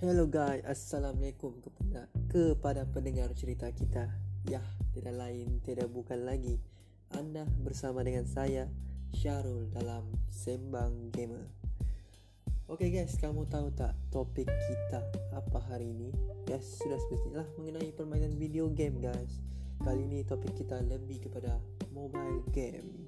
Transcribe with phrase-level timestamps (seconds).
[0.00, 4.08] Hello guys, Assalamualaikum kepada kepada pendengar cerita kita.
[4.48, 4.64] Ya,
[4.96, 6.56] tidak lain, tidak bukan lagi
[7.12, 8.64] anda bersama dengan saya
[9.12, 11.44] Syarul dalam Sembang Gamer.
[12.64, 15.04] Okay guys, kamu tahu tak topik kita
[15.36, 16.16] apa hari ini?
[16.48, 19.36] Yes, sudah semestinya mengenai permainan video game guys.
[19.84, 21.60] Kali ini topik kita lebih kepada
[21.92, 23.04] mobile game.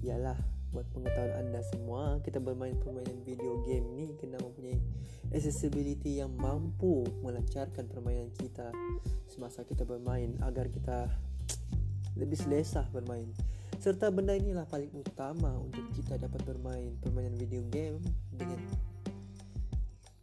[0.00, 0.40] Yalah,
[0.72, 4.80] buat pengetahuan anda semua kita bermain permainan video game ni kena mempunyai
[5.28, 8.72] accessibility yang mampu melancarkan permainan kita.
[9.28, 11.12] Semasa kita bermain agar kita
[12.20, 13.28] lebih selesa bermain.
[13.76, 18.00] Serta benda inilah paling utama untuk kita dapat bermain permainan video game
[18.32, 18.60] dengan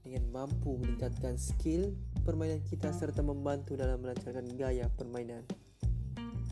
[0.02, 1.93] dengan mampu meningkatkan skill
[2.25, 5.45] permainan kita serta membantu dalam melancarkan gaya permainan.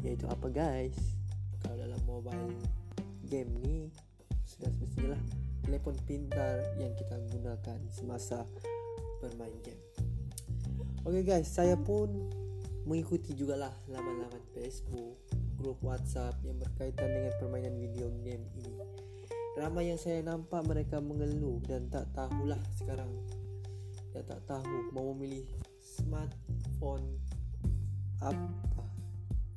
[0.05, 0.94] Yaitu apa guys?
[1.66, 2.53] Kalau dalam mobile
[3.27, 3.91] game ni
[4.48, 5.23] sudah semestinya lah
[5.67, 8.47] telefon pintar yang kita gunakan semasa
[9.20, 9.83] bermain game.
[11.03, 12.08] Okay guys, saya pun
[12.88, 15.20] mengikuti juga lah laman-laman Facebook,
[15.59, 18.80] grup WhatsApp yang berkaitan dengan permainan video game ini.
[19.59, 23.11] Ramai yang saya nampak mereka mengeluh dan tak tahulah sekarang
[24.16, 25.44] dan tak tahu mau memilih
[25.83, 27.20] smartphone
[28.23, 28.86] apa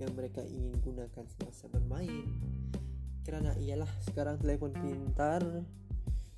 [0.00, 2.24] yang mereka ingin gunakan semasa bermain
[3.30, 5.38] kerana ialah sekarang telefon pintar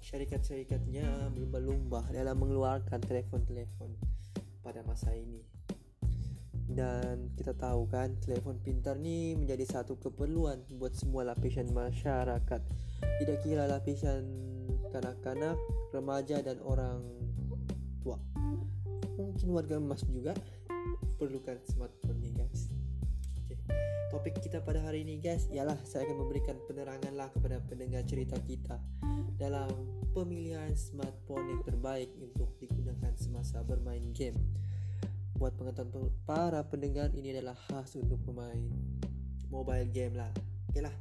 [0.05, 3.97] syarikat-syarikatnya berlumba dalam mengeluarkan telefon-telefon
[4.61, 5.41] pada masa ini.
[6.69, 12.61] Dan kita tahu kan telefon pintar ni menjadi satu keperluan buat semua lapisan masyarakat.
[13.01, 14.29] Tidak kira lapisan
[14.93, 15.57] kanak-kanak,
[15.97, 17.01] remaja dan orang
[18.05, 18.21] tua.
[19.17, 20.37] Mungkin warga emas juga
[21.17, 22.12] perlukan smartphone
[24.13, 28.37] topik kita pada hari ini guys ialah saya akan memberikan penerangan lah kepada pendengar cerita
[28.45, 28.77] kita
[29.41, 29.73] dalam
[30.13, 34.37] pemilihan smartphone yang terbaik untuk digunakan semasa bermain game.
[35.41, 38.61] Buat pengetahuan para pendengar ini adalah khas untuk pemain
[39.49, 40.29] mobile game lah.
[40.69, 40.93] Okeylah,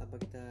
[0.00, 0.46] tanpa kita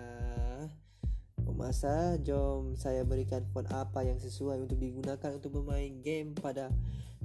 [1.50, 6.70] memasa, jom saya berikan phone apa yang sesuai untuk digunakan untuk bermain game pada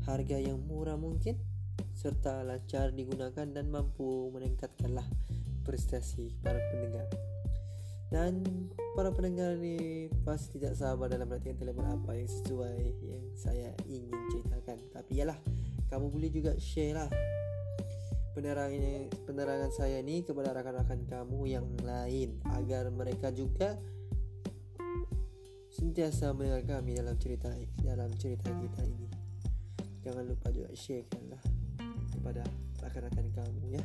[0.08, 1.36] harga yang murah mungkin
[1.98, 5.06] serta lancar digunakan dan mampu meningkatkanlah
[5.66, 7.10] prestasi para pendengar.
[8.08, 8.40] Dan
[8.96, 14.14] para pendengar ni pasti tidak sabar dalam menantikan telefon apa yang sesuai yang saya ingin
[14.32, 14.78] ceritakan.
[14.94, 15.36] Tapi yalah,
[15.92, 17.10] kamu boleh juga share lah
[18.38, 23.74] penerangan penerangan saya ni kepada rakan-rakan kamu yang lain agar mereka juga
[25.74, 27.50] sentiasa mendengar kami dalam cerita
[27.82, 29.10] dalam cerita kita ini.
[30.06, 31.57] Jangan lupa juga sharekan lah
[32.18, 32.42] kepada
[32.82, 33.82] rakan-rakan kamu ya.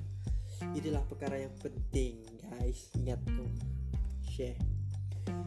[0.73, 2.89] Itulah perkara yang penting guys.
[2.97, 3.45] Ingat tu.
[4.25, 4.57] Share.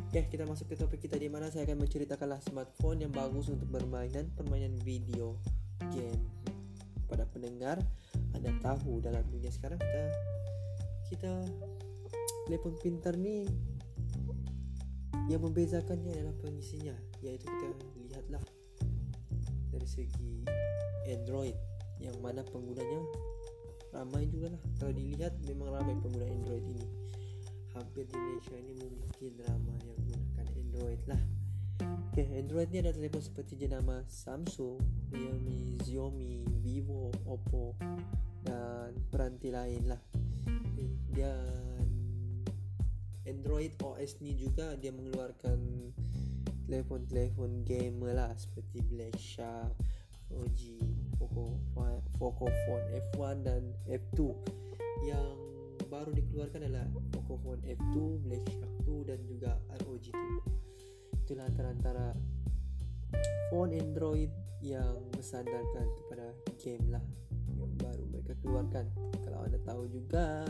[0.08, 3.68] Okay, kita masuk ke topik kita di mana saya akan menceritakanlah smartphone yang bagus untuk
[3.68, 5.36] bermainan permainan video
[5.92, 6.22] game.
[7.04, 7.76] Pada pendengar,
[8.32, 10.02] anda tahu dalam dunia sekarang kita
[11.12, 11.32] kita
[12.48, 13.44] telefon pintar ni
[15.26, 17.66] yang membezakannya adalah pengisinya iaitu kita
[18.06, 18.42] lihatlah
[19.74, 20.46] dari segi
[21.10, 23.00] Android yang mana penggunanya
[23.94, 26.86] ramai juga lah kalau dilihat memang ramai pengguna Android ini.
[27.76, 31.22] Hampir di Malaysia ini mungkin ramai yang menggunakan Android lah.
[32.08, 34.80] Ok Android ni ada telefon seperti jenama Samsung
[35.12, 37.76] Realme, Xiaomi, Vivo, Oppo
[38.44, 40.00] dan peranti lain lah.
[41.12, 41.88] Dan
[43.26, 45.58] Android OS ni juga dia mengeluarkan
[46.66, 49.72] telefon-telefon gamer lah seperti Black Shark,
[50.32, 50.60] OG,
[52.16, 54.32] Pocophone F1 dan F2
[55.04, 55.36] yang
[55.86, 59.52] baru dikeluarkan adalah Pocophone F2, Black Shark 2 dan juga
[59.84, 62.14] ROG 2 itulah antara-antara
[63.50, 64.30] phone Android
[64.62, 66.26] yang bersandarkan kepada
[66.62, 67.02] game lah
[67.58, 68.86] yang baru mereka keluarkan.
[69.26, 70.46] Kalau anda tahu juga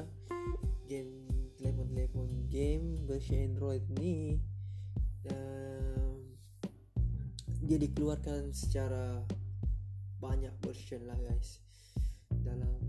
[0.85, 1.25] game
[1.57, 4.37] telefon-telefon game versi Android ni
[5.33, 6.13] uh,
[7.65, 9.25] dia dikeluarkan secara
[10.21, 11.61] banyak version lah guys.
[12.31, 12.81] Dalam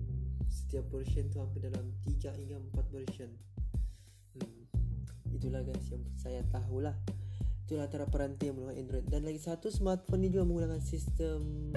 [0.48, 3.32] setiap version tu hampir dalam 3 hingga 4 version.
[4.38, 4.64] Hmm.
[5.34, 6.96] itulah guys yang saya tahulah.
[7.68, 9.06] Itulah antara peranti yang menggunakan Android.
[9.12, 11.72] Dan lagi satu smartphone ni juga menggunakan sistem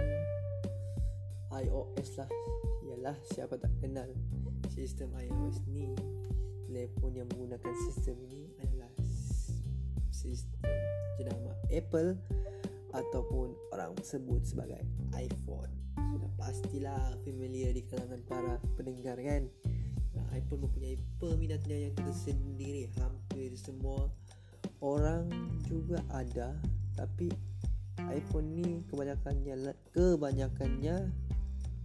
[1.51, 2.31] iOS lah.
[2.87, 4.07] Ialah siapa tak kenal
[4.71, 5.91] sistem iOS ni?
[6.71, 8.91] Telefon yang menggunakan sistem ini adalah
[10.15, 10.63] sistem
[11.19, 12.15] jenama Apple
[12.93, 14.83] ataupun orang sebut sebagai
[15.15, 15.71] iPhone.
[15.97, 19.47] Sudah pastilah familiar di kalangan para pendengar kan.
[20.31, 22.87] IPhone mempunyai peminatnya yang tersendiri.
[22.99, 24.07] Hampir semua
[24.79, 25.27] orang
[25.67, 26.55] juga ada,
[26.95, 27.31] tapi
[28.09, 30.97] iPhone ni kebanyakannya kebanyakannya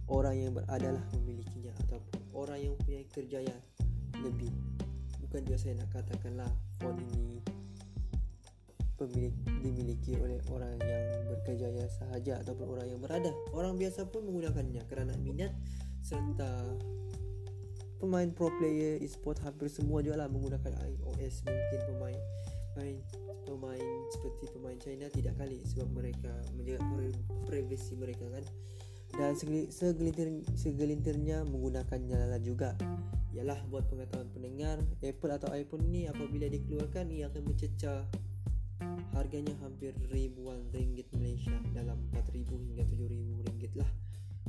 [0.06, 3.56] orang yang beradalah memilikinya ataupun orang yang punya kerjaya
[4.22, 4.50] lebih
[5.26, 7.42] bukan juga saya nak katakanlah phone ini
[9.60, 13.28] dimiliki oleh orang yang berkejaya sahaja ataupun orang yang berada.
[13.52, 15.52] Orang biasa pun menggunakannya kerana minat
[16.00, 16.48] serta
[18.00, 22.18] pemain pro player e-sport hampir semua juga lah menggunakan iOS mungkin pemain
[22.76, 22.96] pemain
[23.48, 26.82] pemain seperti pemain China tidak kali sebab mereka menjaga
[27.48, 28.44] privasi mereka kan.
[29.16, 29.32] Dan
[29.72, 32.76] segelintir segelintirnya menggunakannya lah juga.
[33.32, 38.04] Ialah buat pengetahuan pendengar Apple atau iPhone ni apabila dikeluarkan ia akan mencecah
[39.16, 43.90] Harganya hampir ribuan ringgit Malaysia dalam 4000 hingga 7000 ringgit lah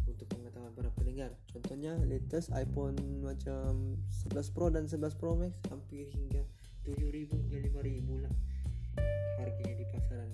[0.08, 1.32] untuk pengetahuan para pendengar.
[1.52, 4.00] Contohnya latest iPhone macam
[4.32, 6.44] 11 Pro dan 11 Pro Max hampir hingga
[6.84, 8.34] 7000 hingga 5000 lah
[9.40, 10.32] harganya di pasaran.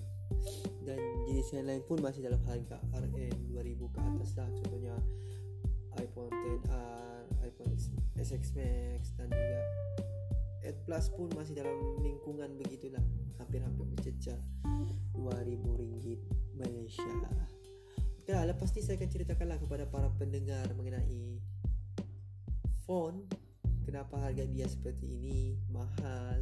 [0.84, 1.00] Dan
[1.30, 4.48] jenis yang lain pun masih dalam harga RN 2000 ke atas lah.
[4.62, 4.94] Contohnya
[5.98, 7.72] iPhone 10R, iPhone
[8.18, 9.60] SX Max dan juga
[10.64, 13.04] 8 Plus pun masih dalam lingkungan begitulah.
[13.36, 14.40] Hampir-hampir mencecah
[15.12, 16.20] RM2,000
[16.56, 17.12] Malaysia.
[18.24, 21.36] Ok lah, lepas ni saya akan ceritakanlah kepada para pendengar mengenai
[22.88, 23.28] phone.
[23.84, 26.40] Kenapa harga dia seperti ini, mahal.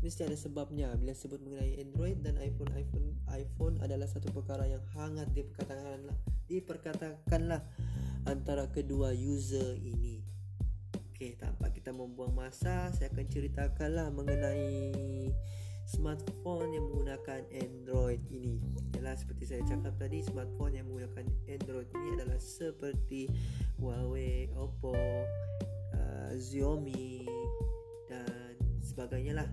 [0.00, 0.96] Mesti ada sebabnya.
[0.96, 6.16] Bila sebut mengenai Android dan iPhone iPhone iPhone adalah satu perkara yang hangat diperkatakanlah
[6.48, 7.62] diperkatakanlah
[8.24, 10.29] antara kedua user ini.
[11.20, 15.28] Okey, tanpa kita membuang masa, saya akan ceritakanlah mengenai
[15.84, 18.56] smartphone yang menggunakan Android ini.
[18.96, 23.28] Yalah seperti saya cakap tadi, smartphone yang menggunakan Android ini adalah seperti
[23.76, 27.28] Huawei, Oppo, uh, Xiaomi
[28.08, 29.48] dan sebagainya lah.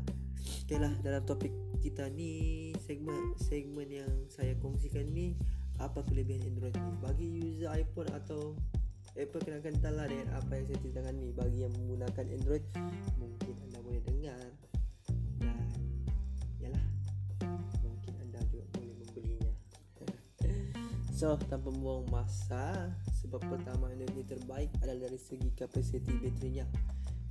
[0.64, 1.52] Okeylah dalam topik
[1.84, 5.36] kita ni segmen segmen yang saya kongsikan ni
[5.84, 8.56] apa kelebihan Android ni bagi user iPhone atau
[9.18, 11.34] Kena kental lah dengan apa yang saya ceritakan ni.
[11.34, 12.62] Bagi yang menggunakan Android
[13.18, 14.38] mungkin anda boleh dengar
[21.18, 22.94] So tanpa membuang masa
[23.26, 26.70] Sebab pertama energi terbaik adalah dari segi kapasiti baterinya.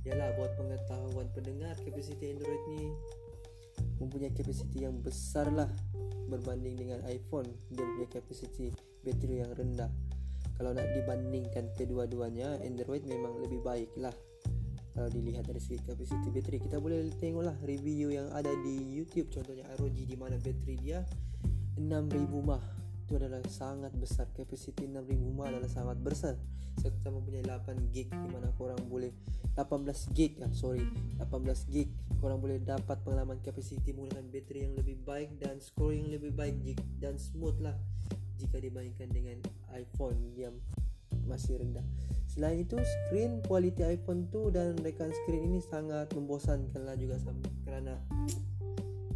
[0.03, 2.91] Yalah buat pengetahuan pendengar Kapasiti Android ni
[4.03, 5.71] Mempunyai kapasiti yang besar lah
[6.27, 7.47] Berbanding dengan iPhone.
[7.71, 8.75] Dia punya kapasiti
[9.07, 10.16] bateri yang rendah
[10.57, 14.13] Kalau nak dibandingkan kedua-duanya Android memang lebih baik lah.
[14.97, 19.29] Kalau dilihat dari segi kapasiti bateri kita boleh tengoklah review yang ada di YouTube.
[19.29, 21.05] Contohnya ROG di mana bateri dia
[21.77, 21.85] 6000
[22.41, 22.63] mAh.
[23.05, 24.25] Itu adalah sangat besar.
[24.33, 26.33] Kapasiti 6000 mAh adalah sangat besar.
[26.81, 29.13] Serta mempunyai 8 gig di mana korang boleh
[29.53, 30.85] 18 gig ya sorry
[31.17, 31.89] 18 gig
[32.21, 36.77] korang boleh dapat pengalaman kapasiti menggunakan bateri yang lebih baik dan scoring yang lebih baik
[36.97, 37.77] dan smooth lah.
[38.37, 39.37] Jika dibandingkan dengan
[39.73, 40.26] iPhone
[41.27, 41.83] masih rendah.
[42.31, 47.19] Selain itu screen quality iPhone 2 dan rekan screen ini sangat membosankan lah juga
[47.67, 47.99] kerana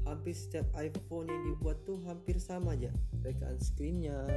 [0.04, 2.92] hampir setiap iPhone yang dibuat tu hampir sama aja
[3.24, 4.28] rekaan screennya.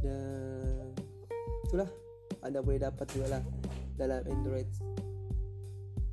[0.00, 0.96] Dan
[1.68, 1.90] itulah
[2.40, 3.42] anda boleh dapat juga lah
[4.00, 4.68] dalam Android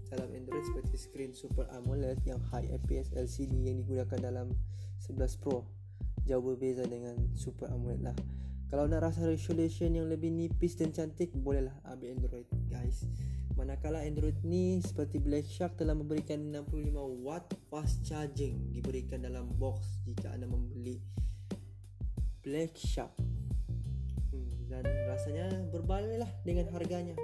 [0.07, 4.47] dalam Android seperti screen Super AMOLED yang high FPS LCD yang digunakan dalam
[5.03, 5.67] 11 Pro.
[6.27, 8.17] Jauh berbeza dengan Super AMOLED lah
[8.67, 13.07] kalau nak rasa resolution yang lebih nipis dan cantik bolehlah ambil Android guys
[13.57, 16.93] Manakala Android ni seperti Black Shark telah memberikan 65
[17.25, 21.01] watt fast charging diberikan dalam box jika anda membeli
[22.45, 23.17] Black Shark.
[24.29, 27.17] Hmm, dan rasanya berbalik lah dengan harganya.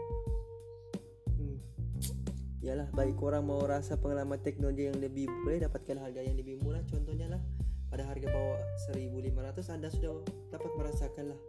[1.38, 1.62] Hmm.
[2.66, 6.82] Yalah, bagi korang mau rasa pengalaman teknologi yang lebih boleh dapatkan harga yang lebih murah
[6.90, 7.42] contohnya lah
[7.94, 8.58] pada harga bawah
[8.90, 11.40] 1500 anda sudah dapat merasakan lah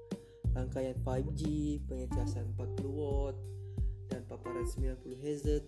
[0.52, 1.42] rangkaian 5G,
[1.88, 3.32] pengecasan 40 watt,
[4.12, 5.64] dan paparan 90 Hz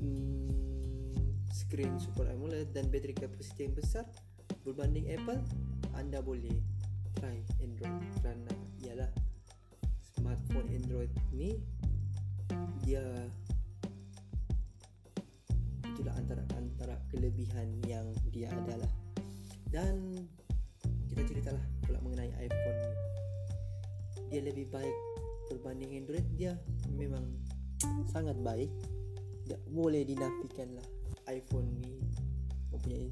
[0.00, 1.20] hmm,
[1.52, 4.08] screen Super AMOLED dan bateri kapasiti yang besar
[4.64, 5.44] berbanding Apple
[5.92, 6.64] anda boleh
[7.20, 8.56] try Android kerana
[8.88, 9.12] ialah
[10.16, 11.60] smartphone Android ni
[12.88, 13.04] dia
[15.92, 18.88] itulah antara antara kelebihan yang dia adalah
[19.70, 20.14] dan
[21.10, 22.92] kita ceritalah pula mengenai iPhone ni.
[24.30, 24.96] Dia lebih baik
[25.52, 26.26] berbanding Android.
[26.34, 26.58] Dia
[26.92, 27.24] memang
[28.10, 28.70] sangat baik.
[29.46, 30.86] Tak boleh dinafikan lah
[31.30, 32.02] iPhone ni
[32.70, 33.10] mempunyai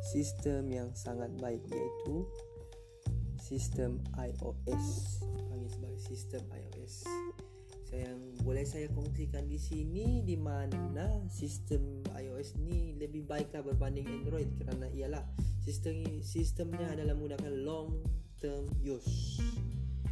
[0.00, 2.24] sistem yang sangat baik iaitu
[3.36, 7.04] sistem iOS panggil sebagai sistem iOS
[7.88, 14.04] saya yang boleh saya kongsikan di sini di mana sistem iOS ni lebih baiklah berbanding
[14.04, 15.24] Android kerana ialah
[15.68, 18.00] sistem sistemnya adalah menggunakan long
[18.40, 19.36] term use.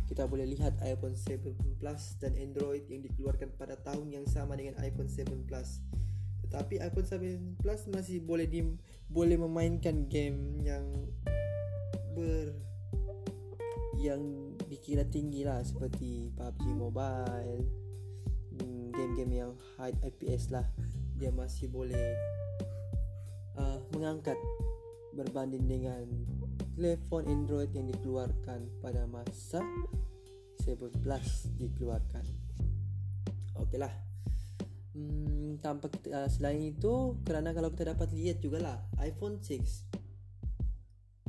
[0.05, 4.77] Kita boleh lihat iPhone 7 Plus dan Android yang dikeluarkan pada tahun yang sama dengan
[4.85, 5.81] iPhone 7 Plus.
[6.45, 8.69] Tetapi iPhone 7 Plus masih boleh di
[9.09, 10.85] boleh memainkan game yang
[12.13, 12.53] ber
[13.97, 17.65] yang dikira tinggi lah seperti PUBG Mobile
[18.61, 20.69] hmm, game-game yang high FPS lah.
[21.17, 22.13] Dia masih boleh
[23.57, 24.37] uh, mengangkat
[25.17, 26.05] berbanding dengan
[26.77, 29.65] telefon Android yang dikeluarkan pada masa
[30.61, 32.25] 7 Plus dikeluarkan.
[33.57, 33.93] Okeylah.
[34.97, 39.93] Hmm, tanpa kita, uh, selain itu kerana kalau kita dapat lihat juga lah iPhone 6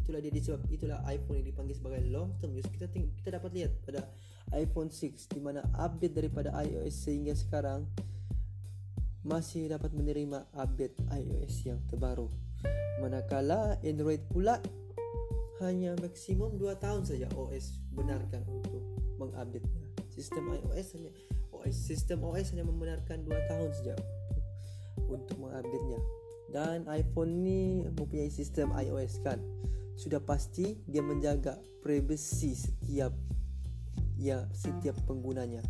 [0.08, 3.76] itulah dia disebab itulah iPhone yang dipanggil sebagai long term use kita kita dapat lihat
[3.84, 4.08] pada
[4.56, 7.84] iPhone 6 di mana update daripada iOS sehingga sekarang
[9.28, 12.32] masih dapat menerima update iOS yang terbaru
[13.02, 14.62] manakala Android pula
[15.62, 18.84] hanya maksimum 2 tahun saja OS benarkan untuk
[19.18, 19.88] mengupdate-nya
[20.18, 21.12] sistem iOS hanya
[21.54, 23.94] OS sistem OS hanya membenarkan 2 tahun saja
[25.06, 26.02] untuk mengupdate-nya.
[26.48, 29.38] Dan iPhone ni mempunyai sistem iOS kan?
[29.94, 33.14] Sudah pasti dia menjaga privasi setiap
[34.18, 35.62] ya setiap penggunanya.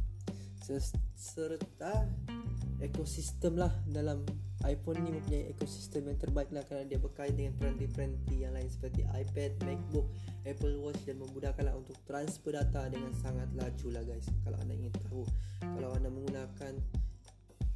[1.17, 2.07] Serta
[2.83, 4.23] ekosistem lah dalam
[4.67, 9.07] iPhone ni mempunyai ekosistem yang terbaik lah kerana dia berkait dengan peranti-peranti yang lain seperti
[9.07, 10.07] iPad, MacBook,
[10.43, 14.27] Apple Watch dan memudahkanlah untuk transfer data dengan sangat laju lah guys.
[14.43, 15.23] Kalau anda ingin tahu
[15.59, 16.73] kalau anda menggunakan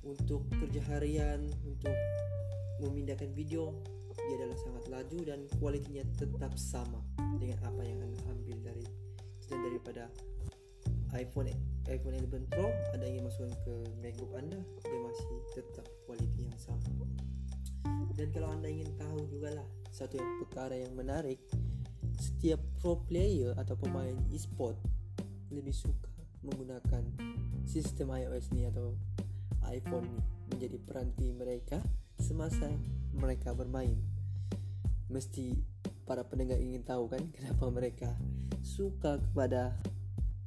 [0.04, 1.94] untuk kerja harian untuk
[2.82, 3.72] memindahkan video
[4.12, 7.00] dia adalah sangat laju dan kualitinya tetap sama
[7.40, 8.86] dengan apa yang anda ambil dari
[9.50, 10.04] dan daripada
[11.16, 11.52] iPhone
[11.92, 16.88] iPhone 11 Pro ada yang masukkan ke MacBook anda dia masih tetap kualiti yang sama.
[18.16, 21.42] Dan kalau anda ingin tahu juga lah satu yang perkara yang menarik
[22.22, 24.78] setiap pro player atau pemain e-sport
[25.52, 26.08] lebih suka
[26.46, 27.04] menggunakan
[27.66, 28.96] sistem iOS ni atau
[29.68, 30.20] iPhone ni
[30.54, 31.82] menjadi peranti mereka
[32.18, 32.72] semasa
[33.14, 33.98] mereka bermain.
[35.12, 35.60] Mesti
[36.08, 38.10] para pendengar ingin tahu kan kenapa mereka
[38.64, 39.76] suka kepada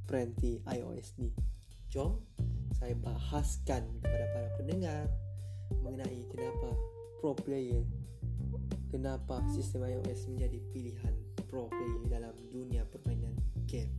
[0.05, 1.31] peranti iOS ni.
[1.89, 2.21] Jom
[2.75, 5.07] saya bahaskan kepada para pendengar
[5.81, 6.69] mengenai kenapa
[7.23, 7.85] pro player
[8.95, 11.15] kenapa sistem iOS menjadi pilihan
[11.51, 13.35] pro player dalam dunia permainan
[13.67, 13.91] game.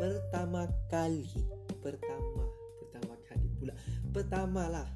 [0.00, 1.28] Pertama kali,
[1.84, 2.44] pertama,
[2.80, 3.74] pertama kali pula.
[4.12, 4.88] Pertamalah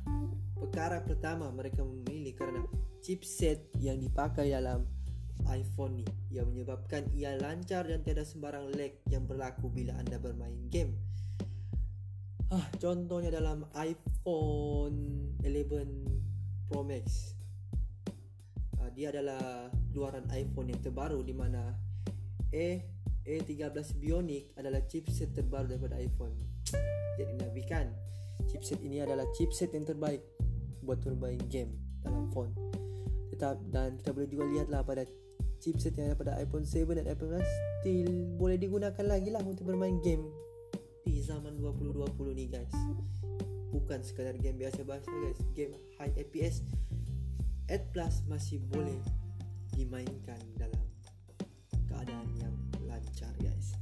[0.56, 2.64] perkara pertama mereka memilih kerana
[3.04, 4.88] chipset yang dipakai dalam
[5.52, 10.68] iPhone ni yang menyebabkan ia lancar dan tiada sembarang lag yang berlaku bila anda bermain
[10.72, 10.94] game.
[12.50, 17.34] Ah, contohnya dalam iPhone 11 Pro Max.
[18.78, 21.74] Ah, dia adalah keluaran iPhone yang terbaru di mana
[22.54, 22.68] A
[23.26, 26.34] A13 Bionic adalah chipset terbaru daripada iPhone.
[27.18, 27.90] Jadi nafikan
[28.46, 30.22] chipset ini adalah chipset yang terbaik
[30.86, 31.74] buat bermain game
[32.06, 32.54] dalam phone
[33.36, 35.04] tetap dan kita boleh juga lihatlah pada
[35.60, 39.68] chipset yang ada pada iPhone 7 dan iPhone 11 still boleh digunakan lagi lah untuk
[39.68, 40.26] bermain game.
[41.06, 42.74] Di zaman 2020 ni guys.
[43.70, 45.38] Bukan sekadar game biasa-biasa guys.
[45.54, 46.66] Game high FPS
[47.66, 48.98] 8 Plus masih boleh
[49.74, 50.86] dimainkan dalam
[51.90, 52.54] keadaan yang
[52.86, 53.74] lancar guys.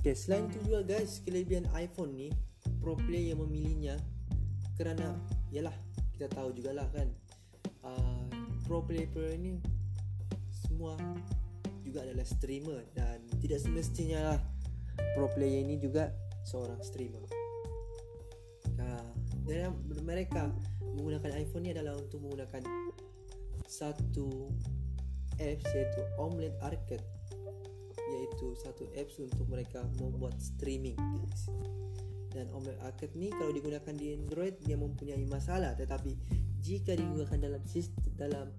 [0.00, 2.28] Okay, selain itu juga guys kelebihan iPhone ni
[2.84, 3.96] pro player yang memilihnya
[4.76, 5.16] kerana
[5.48, 5.72] yalah
[6.12, 7.08] kita tahu jugalah kan?
[7.84, 8.28] Uh,
[8.64, 9.60] pro player ini
[10.74, 10.98] semua
[11.86, 14.40] juga adalah streamer dan tidak semestinya lah
[15.14, 16.10] pro player ini juga
[16.42, 17.22] seorang streamer.
[18.74, 19.06] Nah,
[19.46, 19.70] dan
[20.02, 20.50] mereka
[20.98, 22.66] menggunakan iPhone ini adalah untuk menggunakan
[23.70, 24.50] satu
[25.38, 27.06] apps yaitu Omelette Arcade
[28.10, 31.46] yaitu satu apps untuk mereka membuat streaming guys.
[32.34, 36.18] Dan Omelette Arcade ni kalau digunakan di Android dia mempunyai masalah tetapi
[36.58, 38.50] jika digunakan dalam sistem dalam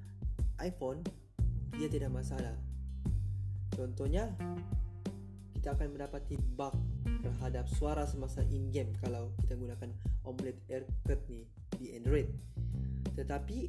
[0.63, 1.03] iPhone
[1.73, 2.53] dia tidak masalah.
[3.73, 4.29] Contohnya
[5.57, 6.77] kita akan mendapati bug
[7.25, 9.89] terhadap suara semasa in game kalau kita gunakan
[10.21, 11.41] Omelette AirCut ni
[11.81, 12.29] di Android.
[13.17, 13.59] Tetapi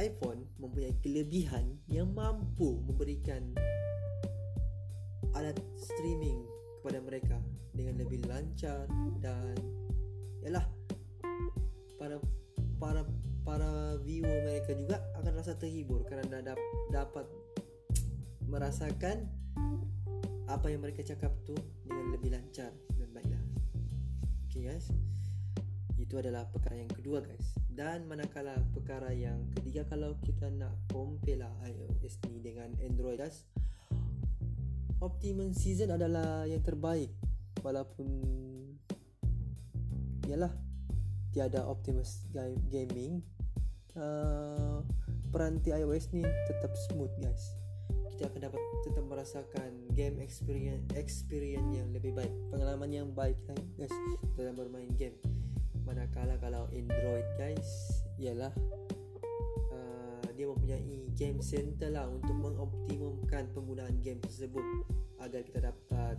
[0.00, 3.56] iPhone mempunyai kelebihan yang mampu memberikan
[5.36, 6.44] alat streaming
[6.80, 7.36] kepada mereka
[7.76, 8.88] dengan lebih lancar
[9.20, 9.56] dan
[10.40, 10.64] yalah
[12.00, 12.16] para
[12.80, 13.04] para
[13.46, 16.58] para viewer mereka juga akan rasa terhibur kerana dap,
[16.90, 17.30] dapat
[18.50, 19.30] merasakan
[20.50, 21.54] apa yang mereka cakap tu
[21.86, 23.44] dengan lebih lancar dan baiklah.
[24.50, 24.90] Okay guys.
[25.94, 27.56] Itu adalah perkara yang kedua guys.
[27.76, 33.44] dan manakala perkara yang ketiga kalau kita nak compare lah iOS ni dengan Android guys
[34.96, 37.12] Optimum Season adalah yang terbaik
[37.60, 38.08] walaupun
[40.24, 40.56] yalah
[41.36, 42.24] tiada Optimus
[42.72, 43.20] Gaming
[43.96, 44.80] uh,
[45.32, 47.56] peranti iOS ni tetap smooth guys.
[48.16, 53.60] Kita akan dapat tetap merasakan game experience experience yang lebih baik pengalaman yang baik lah
[53.76, 53.92] guys
[54.36, 55.16] dalam bermain game.
[55.84, 57.68] Manakala kalau Android guys
[58.16, 58.52] ialah
[59.70, 64.64] uh, dia mempunyai game center lah untuk mengoptimumkan penggunaan game tersebut
[65.20, 66.16] agar kita dapat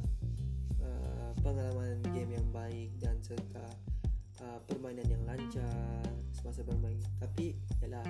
[0.81, 3.65] uh, pengalaman game yang baik dan serta
[4.41, 6.03] uh, permainan yang lancar
[6.33, 8.05] semasa bermain tapi ialah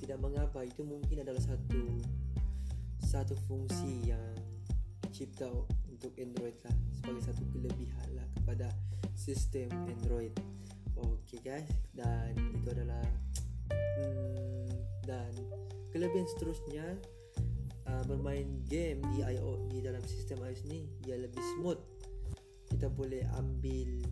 [0.00, 1.82] tidak mengapa itu mungkin adalah satu
[3.00, 4.34] satu fungsi yang
[5.06, 5.48] dicipta
[5.88, 8.68] untuk Android lah sebagai satu kelebihan lah kepada
[9.16, 10.34] sistem Android.
[10.96, 13.04] Okay guys dan itu adalah
[13.72, 14.68] hmm,
[15.08, 15.32] dan
[15.92, 16.84] kelebihan seterusnya
[17.88, 21.80] uh, bermain game di IO di dalam sistem iOS ni dia lebih smooth.
[22.68, 24.04] Kita boleh ambil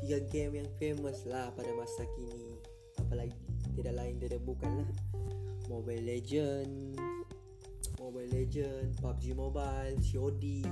[0.00, 2.58] tiga game yang famous lah pada masa kini
[2.98, 3.36] apalagi
[3.76, 4.88] tidak lain tidak bukanlah
[5.70, 6.98] Mobile Legend
[8.00, 10.64] Mobile Legend, PUBG Mobile, COD.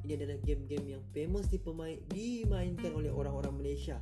[0.00, 4.00] Ini adalah game-game yang famous dipemain, dimainkan oleh orang-orang Malaysia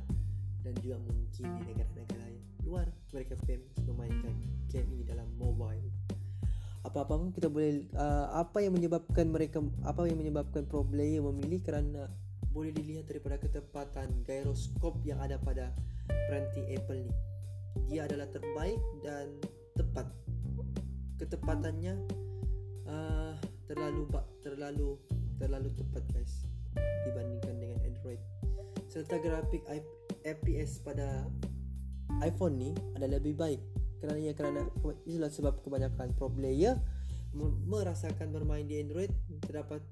[0.63, 1.27] dan juga mungkin
[1.59, 2.25] di negara-negara
[2.63, 4.33] luar mereka famous memainkan
[4.71, 5.91] game ini dalam mobile.
[6.87, 11.59] Apa-apa pun kita boleh uh, apa yang menyebabkan mereka apa yang menyebabkan pro player memilih
[11.59, 12.07] kerana
[12.49, 15.73] boleh dilihat daripada ketepatan gyroskop yang ada pada
[16.07, 17.13] peranti Apple ni.
[17.89, 19.27] Dia adalah terbaik dan
[19.77, 20.07] tepat.
[21.19, 21.93] Ketepatannya
[22.87, 23.35] uh,
[23.67, 24.07] terlalu
[24.41, 24.89] terlalu
[25.37, 26.47] terlalu tepat guys
[27.05, 28.21] dibandingkan dengan Android.
[28.89, 29.61] Serta grafik
[30.25, 31.27] FPS pada
[32.25, 33.61] iPhone ni adalah lebih baik
[33.99, 34.63] kerana ya kerana
[35.03, 36.79] itulah sebab kebanyakan pro player
[37.67, 39.11] merasakan bermain di Android
[39.43, 39.83] terdapat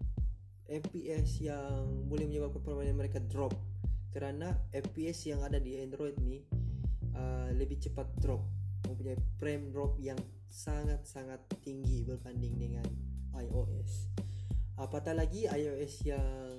[0.67, 3.55] FPS yang boleh menyebabkan permainan mereka drop
[4.11, 6.43] kerana FPS yang ada di Android ni
[7.15, 8.43] uh, lebih cepat drop
[8.87, 12.87] mempunyai frame drop yang sangat-sangat tinggi berbanding dengan
[13.35, 14.11] iOS.
[14.79, 16.55] Apatah lagi iOS yang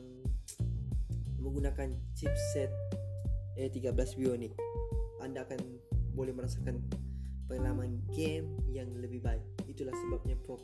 [1.42, 2.70] menggunakan chipset
[3.58, 4.54] A13 Bionic.
[5.18, 5.58] Anda akan
[6.14, 6.78] boleh merasakan
[7.50, 9.42] pengalaman game yang lebih baik.
[9.66, 10.62] Itulah sebabnya pro,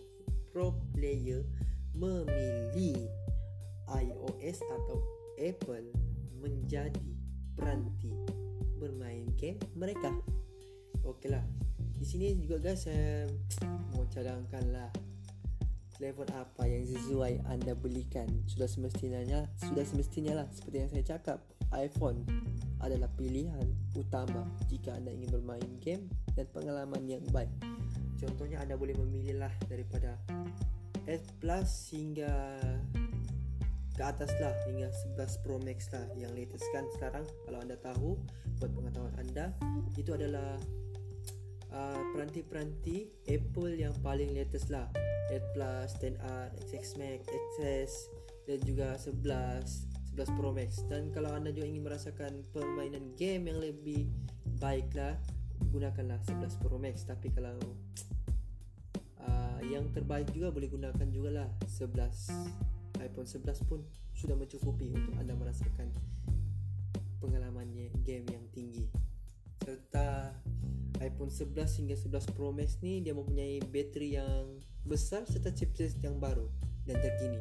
[0.55, 1.43] pro player
[1.95, 3.11] memilih
[4.55, 5.03] iOS atau
[5.35, 5.91] Apple
[6.39, 7.11] menjadi
[7.59, 8.15] peranti
[8.79, 10.15] bermain game mereka.
[11.03, 11.43] Okeylah,
[11.99, 13.27] di sini juga guys saya
[13.91, 14.95] mau cadangkanlah
[15.99, 18.31] telefon apa yang sesuai anda belikan.
[18.47, 20.47] Sudah semestinya sudah semestinya lah.
[20.55, 21.43] Seperti yang saya cakap
[21.75, 22.23] iPhone
[22.79, 23.67] adalah pilihan
[23.99, 26.07] utama jika anda ingin bermain game
[26.39, 27.51] dan pengalaman yang baik.
[28.23, 30.15] Contohnya anda boleh memilih lah daripada
[31.11, 32.55] S Plus hingga
[33.95, 37.23] ke atas lah hingga 11 Pro Max lah yang latest kan sekarang.
[37.47, 38.19] Kalau anda tahu
[38.59, 39.55] buat pengetahuan anda
[39.95, 40.59] itu adalah
[41.71, 44.91] uh, peranti-peranti Apple yang paling latest lah.
[45.31, 47.93] 8 Plus, 10R, XX Max, XS
[48.45, 50.83] dan juga 11 11 Pro Max.
[50.91, 54.11] Dan kalau anda juga ingin merasakan permainan game yang lebih
[54.59, 55.15] baik lah
[55.71, 57.07] gunakanlah 11 Pro Max.
[57.07, 57.55] Tapi kalau
[59.23, 63.81] uh, yang terbaik juga boleh gunakan juga lah 11 iPhone 11 pun
[64.15, 65.91] sudah mencukupi untuk anda merasakan
[67.19, 68.87] pengalamannya game yang tinggi.
[69.65, 70.37] Serta
[71.01, 76.21] iPhone 11 hingga 11 Pro Max ni dia mempunyai bateri yang besar serta chipset yang
[76.21, 76.47] baru
[76.85, 77.41] dan terkini.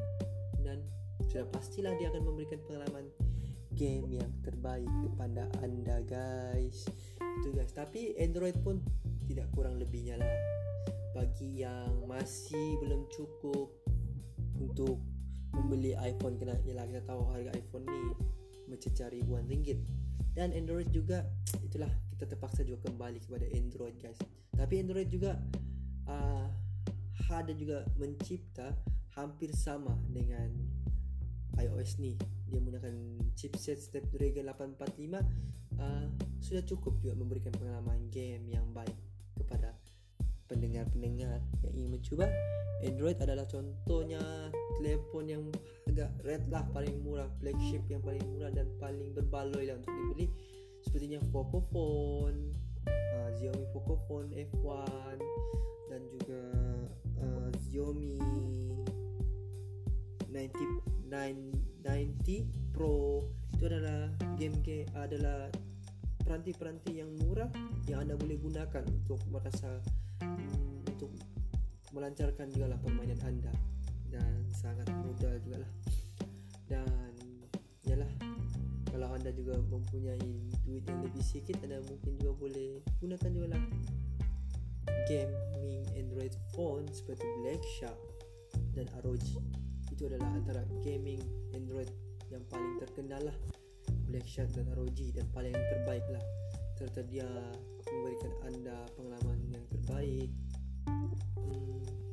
[0.64, 0.82] Dan
[1.30, 3.06] sudah pastilah dia akan memberikan pengalaman
[3.76, 6.88] game yang terbaik kepada anda guys.
[7.42, 7.74] Itu guys.
[7.76, 8.80] Tapi Android pun
[9.28, 10.34] tidak kurang lebihnya lah.
[11.14, 13.70] Bagi yang masih belum cukup
[14.58, 14.98] untuk
[15.54, 18.02] membeli iPhone kena ialah kita tahu harga iPhone ni
[18.68, 19.80] mencecah ribuan ringgit.
[20.34, 21.26] Dan Android juga
[21.68, 24.18] itulah kita terpaksa juga kembali kepada Android guys.
[24.54, 25.38] Tapi Android juga
[26.10, 26.48] uh,
[27.34, 28.78] ada juga mencipta
[29.18, 30.54] hampir sama dengan
[31.58, 32.14] iOS ni.
[32.50, 32.94] Dia menggunakan
[33.34, 35.18] chipset Snapdragon 845
[35.82, 36.06] uh,
[36.38, 38.94] sudah cukup juga memberikan pengalaman game yang baik
[39.34, 39.74] kepada
[40.54, 42.30] pendengar-pendengar yang ingin mencuba
[42.86, 44.22] Android adalah contohnya
[44.78, 45.44] telefon yang
[45.90, 50.28] agak red lah paling murah flagship yang paling murah dan paling berbaloi lah untuk dibeli.
[50.84, 52.52] Sepertinya Pocophone
[52.86, 55.16] uh, Xiaomi Pocophone F1
[55.88, 56.44] dan juga
[57.24, 58.20] uh, Xiaomi
[60.30, 63.24] 90 990 Pro.
[63.56, 65.48] Itu adalah game game adalah
[66.28, 67.48] peranti-peranti yang murah
[67.88, 69.80] yang anda boleh gunakan untuk merasa
[70.94, 71.12] untuk
[71.94, 73.54] melancarkan juga lah permainan anda.
[74.14, 75.72] Dan sangat mudah juga lah
[76.74, 77.14] dan
[77.86, 78.10] yalah
[78.90, 80.22] kalau anda juga mempunyai
[80.64, 82.70] duit yang lebih sedikit anda mungkin juga boleh
[83.04, 83.64] gunakan juga lah
[85.06, 88.00] gaming Android phone seperti Black Shark
[88.74, 89.28] dan ROG
[89.92, 91.22] itu adalah antara gaming
[91.54, 91.90] Android
[92.32, 93.38] yang paling terkenal lah
[94.10, 96.24] Black Shark dan ROG dan paling terbaik lah
[96.80, 97.28] serta dia
[97.92, 100.32] memberikan anda pengalaman yang terbaik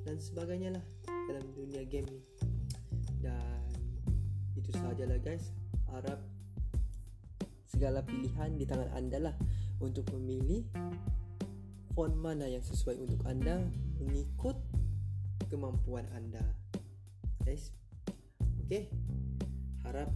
[0.05, 0.85] dan sebagainya lah
[1.31, 2.21] dalam dunia game ni.
[3.23, 3.63] Dan
[4.59, 5.55] itu sajalah guys.
[5.91, 6.19] Harap
[7.71, 9.35] segala pilihan di tangan anda lah
[9.79, 10.67] untuk memilih
[11.95, 13.63] font mana yang sesuai untuk anda
[14.03, 14.57] mengikut
[15.51, 16.43] kemampuan anda
[17.43, 17.75] guys.
[18.67, 18.87] Ok
[19.87, 20.11] harap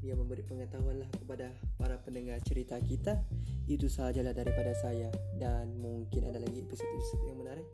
[0.00, 3.20] ia memberi pengetahuan lah kepada para pendengar cerita kita.
[3.66, 5.10] Itu sahajalah daripada saya.
[5.34, 7.66] Dan mungkin ada lagi episod-episod yang menarik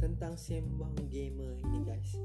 [0.00, 2.16] tentang sembang gamer ini guys.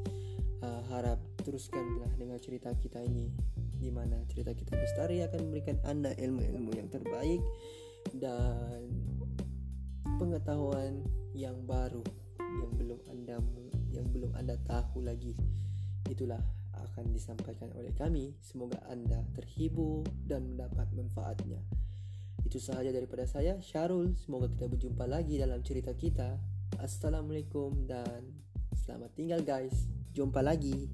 [0.64, 3.28] Uh, harap teruskanlah dengan cerita kita ini
[3.76, 7.44] di mana cerita kita bestari akan memberikan anda ilmu-ilmu yang terbaik
[8.16, 8.88] dan
[10.16, 11.04] pengetahuan
[11.36, 12.02] yang baru
[12.40, 13.36] yang belum anda
[13.92, 15.36] yang belum anda tahu lagi.
[16.08, 16.40] Itulah
[16.72, 18.32] akan disampaikan oleh kami.
[18.40, 21.60] Semoga anda terhibur dan mendapat manfaatnya.
[22.48, 24.16] Itu sahaja daripada saya Syarul.
[24.16, 28.25] Semoga kita berjumpa lagi dalam cerita kita assalamualaikum dan
[28.73, 30.89] selamat tinggal guys jumpa lagi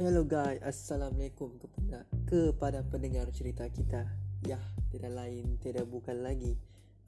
[0.00, 4.08] Hello guys, Assalamualaikum kepada kepada pendengar cerita kita.
[4.48, 4.56] Ya,
[4.88, 6.56] tidak lain, tidak bukan lagi.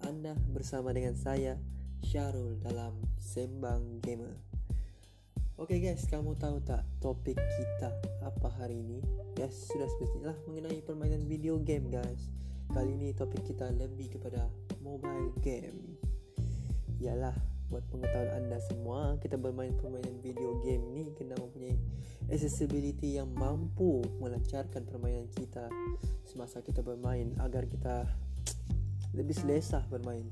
[0.04, 1.56] Anda bersama dengan saya,
[2.04, 4.51] Syarul dalam Sembang Gamer.
[5.62, 7.94] Okay guys, kamu tahu tak topik kita
[8.26, 8.98] apa hari ini?
[9.38, 12.34] Yes, sudah semestinya mengenai permainan video game guys.
[12.74, 14.50] Kali ini topik kita lebih kepada
[14.82, 16.02] mobile game.
[16.98, 17.38] Yalah,
[17.70, 21.78] buat pengetahuan anda semua, kita bermain permainan video game ni kena mempunyai
[22.26, 25.70] accessibility yang mampu melancarkan permainan kita
[26.26, 28.10] semasa kita bermain agar kita
[29.14, 30.26] lebih selesa bermain.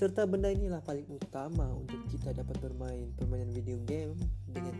[0.00, 4.16] Serta benda inilah paling utama untuk kita dapat bermain permainan video game
[4.48, 4.72] dengan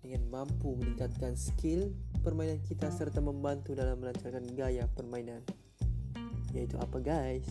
[0.00, 1.92] dengan mampu meningkatkan skill
[2.24, 5.44] permainan kita serta membantu dalam melancarkan gaya permainan.
[6.56, 7.44] Yaitu apa guys?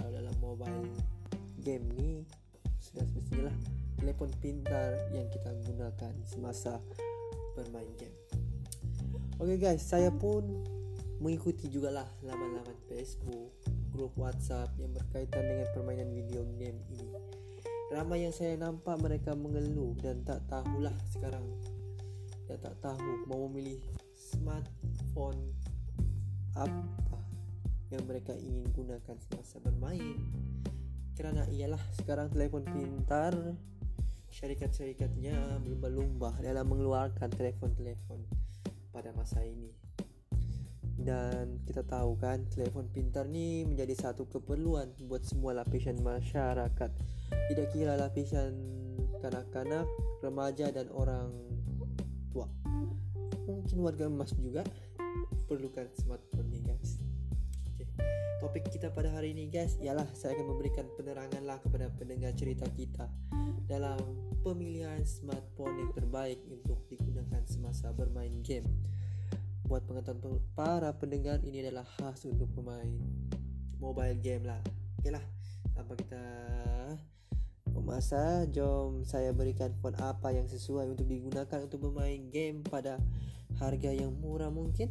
[0.00, 0.88] Kalau dalam mobile
[1.60, 2.24] game ni
[2.80, 3.56] sudah semestinya lah
[4.00, 6.80] telefon pintar yang kita gunakan semasa
[7.52, 8.16] bermain game.
[9.36, 10.64] Okay guys, saya pun
[11.20, 13.52] mengikuti juga lah laman-laman Facebook,
[13.94, 17.14] grup WhatsApp yang berkaitan dengan permainan video game ini.
[17.94, 21.46] Ramai yang saya nampak mereka mengeluh dan tak tahulah sekarang
[22.50, 23.78] dan tak tahu mau memilih
[24.18, 25.54] smartphone
[26.58, 27.18] apa
[27.94, 30.18] yang mereka ingin gunakan semasa bermain.
[31.14, 33.30] Kerana ialah sekarang telefon pintar
[34.34, 38.26] syarikat-syarikatnya berlumba-lumba dalam mengeluarkan telefon-telefon
[38.90, 39.83] pada masa ini.
[40.94, 46.90] Dan kita tahu kan telefon pintar ni menjadi satu keperluan buat semua lapisan masyarakat.
[47.50, 48.54] Tidak kira lapisan
[49.18, 49.88] kanak-kanak,
[50.22, 51.32] remaja dan orang
[52.30, 52.46] tua.
[53.44, 54.62] Mungkin warga emas juga
[55.50, 57.02] perlukan smartphone ni guys.
[57.74, 57.88] Okay.
[58.40, 62.64] Topik kita pada hari ini guys ialah saya akan memberikan penerangan lah kepada pendengar cerita
[62.72, 63.08] kita
[63.64, 64.00] dalam
[64.44, 68.68] pemilihan smartphone yang terbaik untuk digunakan semasa bermain game.
[69.64, 72.92] Buat pengetahuan para pendengar ini adalah khas untuk pemain
[73.80, 74.60] mobile game lah.
[75.00, 75.24] Okeylah,
[75.72, 76.24] tanpa kita
[77.72, 83.00] memasa, jom saya berikan phone apa yang sesuai untuk digunakan untuk bermain game pada
[83.60, 84.90] harga yang murah mungkin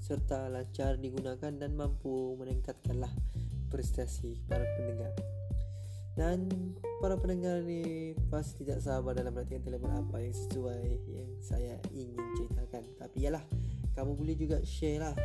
[0.00, 3.10] serta lancar digunakan dan mampu meningkatkanlah
[3.70, 5.12] prestasi para pendengar.
[6.16, 6.48] Dan
[7.04, 10.80] para pendengar ni pasti tidak sabar dalam menantikan telefon apa yang sesuai
[11.12, 12.82] yang saya ingin ceritakan.
[12.96, 13.44] Tapi yalah,
[13.96, 15.16] kamu boleh juga share lah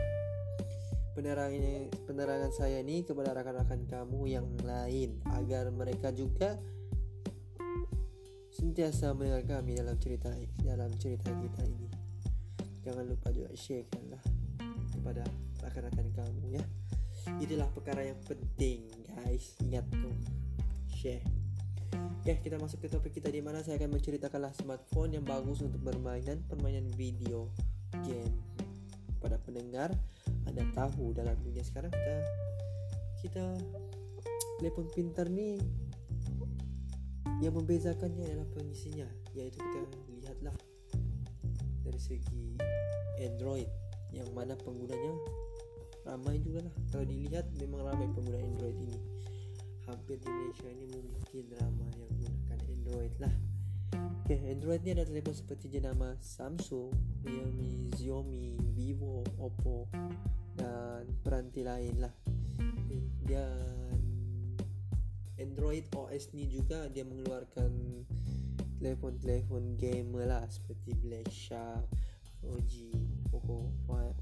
[1.11, 6.55] penerangan penerangan saya ni kepada rakan-rakan kamu yang lain agar mereka juga
[8.51, 10.31] sentiasa mendengar kami dalam cerita
[10.63, 11.89] dalam cerita kita ini.
[12.81, 14.23] Jangan lupa juga sharekan lah
[14.95, 15.23] kepada
[15.61, 16.63] rakan-rakan kamu ya.
[17.43, 19.59] Itulah perkara yang penting guys.
[19.59, 20.11] Ingat tu
[20.95, 21.27] share.
[22.21, 25.81] Ya, kita masuk ke topik kita di mana saya akan menceritakanlah smartphone yang bagus untuk
[25.81, 27.49] bermainan permainan video
[28.05, 28.50] game.
[29.21, 29.93] Pada pendengar,
[30.49, 32.15] Anda tahu dalam dunia sekarang kita
[33.21, 33.43] kita
[34.57, 35.61] telefon pintar ni
[37.37, 39.05] yang membezakannya adalah pengisinya
[39.37, 39.79] iaitu kita
[40.09, 40.57] lihatlah
[41.85, 42.57] dari segi
[43.21, 43.69] Android
[44.09, 45.13] yang mana penggunanya
[46.01, 48.97] ramai juga lah kalau dilihat memang ramai pengguna Android ini.
[49.85, 53.33] Hampir di Malaysia ini mungkin ramai yang menggunakan Android lah
[54.31, 56.95] Okay, Android ni ada telefon seperti jenama Samsung,
[57.27, 59.91] Realme, Xiaomi, Vivo, Oppo
[60.55, 62.15] dan peranti lain lah.
[62.55, 63.99] Okay, dan
[65.35, 67.75] Android OS ni juga dia mengeluarkan
[68.79, 71.83] telefon-telefon gamer lah seperti Black Shark,
[72.39, 72.71] ROG,
[73.35, 73.67] Poco,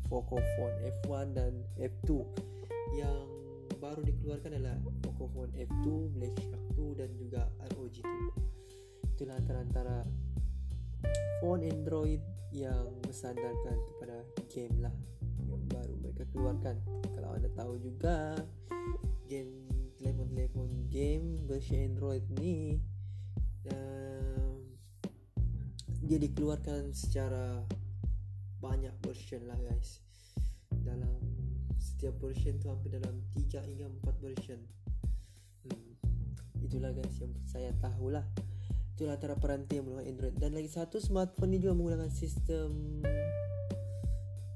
[0.10, 2.26] Poco Phone F1 dan F2
[2.98, 3.30] yang
[3.78, 7.45] baru dikeluarkan adalah Poco Phone F2, Black Shark 2 dan juga
[7.78, 8.59] ROG 2
[9.04, 10.08] itulah antara-antara
[11.40, 12.20] phone Android
[12.52, 14.94] yang bersandarkan kepada game lah
[15.48, 16.76] yang baru mereka keluarkan.
[17.16, 18.36] Kalau anda tahu juga
[19.30, 22.80] game telefon-telefon game versi Android ni
[23.68, 24.56] uh,
[26.04, 27.62] dia dikeluarkan secara
[28.64, 30.02] banyak version lah guys.
[30.72, 31.20] Dalam
[31.80, 34.60] setiap version tu hampir dalam 3 hingga 4 version.
[35.68, 35.92] Hmm.
[36.64, 38.24] itulah guys yang saya tahulah.
[38.24, 38.49] lah
[39.00, 40.36] Itulah antara peranti yang menggunakan Android.
[40.44, 43.00] Dan lagi satu smartphone ni juga menggunakan sistem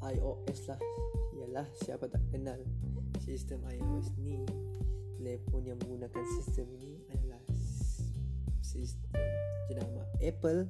[0.03, 0.79] iOS lah.
[1.39, 2.59] Yalah siapa tak kenal
[3.23, 4.43] Sistem iOS ni?
[5.15, 7.39] Telefon yang menggunakan sistem ini adalah
[8.59, 9.15] Sistem
[9.71, 10.67] jenama Apple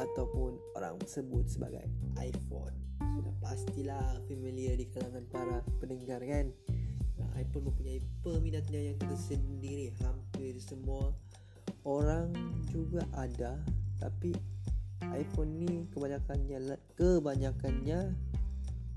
[0.00, 1.84] Ataupun orang sebut sebagai
[2.16, 2.72] iPhone.
[2.96, 6.48] Sudah pastilah familiar di kalangan para pendengar kan?
[7.36, 9.92] iPhone mempunyai peminatnya yang tersendiri.
[10.00, 11.12] Hampir semua
[11.86, 12.34] orang
[12.66, 13.62] juga ada
[14.02, 14.34] tapi
[15.14, 18.10] iPhone ni kebanyakannya kebanyakannya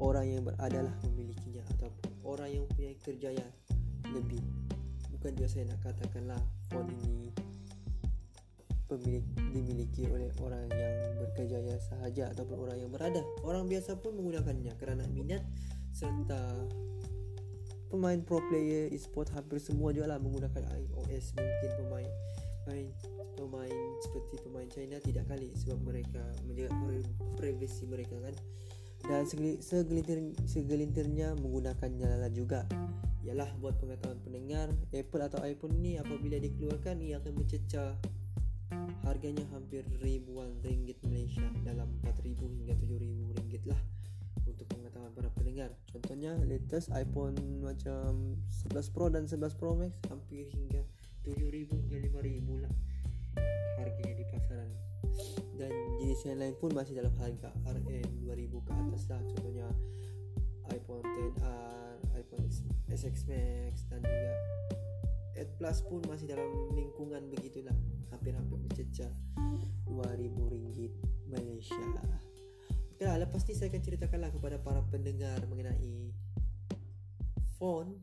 [0.01, 3.45] orang yang berada lah memilikinya ataupun orang yang punya kerjaya
[4.09, 4.41] lebih.
[5.13, 7.29] Bukan juga saya nak katakanlah phone ini
[8.89, 9.21] pemilik
[9.53, 15.05] dimiliki oleh orang yang berkejaya sahaja ataupun orang yang berada orang biasa pun menggunakannya kerana
[15.13, 15.45] minat
[15.93, 16.41] serta
[17.93, 21.37] pemain pro player e-sport hampir semua juga lah menggunakan iOS.
[21.37, 22.09] Mungkin pemain
[22.69, 22.93] pemain
[23.33, 26.69] pemain seperti pemain China tidak kali sebab mereka menjaga
[27.33, 28.35] privasi mereka kan?
[29.09, 29.25] Dan
[29.57, 32.69] segelintir segelintirnya menggunakannya lah juga.
[33.25, 37.97] Ialah buat pengetahuan pendengar Apple atau iPhone ni apabila dikeluarkan ia akan mencecah
[39.01, 43.81] harganya hampir ribuan ringgit Malaysia dalam 4000 hingga 7000 ringgit lah
[44.45, 45.73] untuk pengetahuan para pendengar.
[45.89, 48.37] Contohnya latest iPhone macam
[48.69, 50.85] 11 Pro dan 11 Pro Max hampir hingga
[51.25, 52.73] 7000 hingga 5000 lah
[53.79, 54.71] harganya di pasaran.
[55.59, 59.21] Dan jenis yang lain pun masih dalam harga RN 2000 ke atas lah.
[59.35, 59.67] Contohnya
[60.71, 62.45] iPhone 10R iPhone
[62.91, 64.33] SX Max dan juga
[65.39, 67.75] 8 Plus pun masih dalam lingkungan begitulah.
[68.11, 69.11] Hampir-hampir mencecah
[69.87, 70.91] 2000 ringgit
[71.27, 71.79] Malaysia.
[72.95, 76.11] Okay lah, lepas ni saya akan ceritakanlah kepada para pendengar mengenai
[77.55, 77.95] phone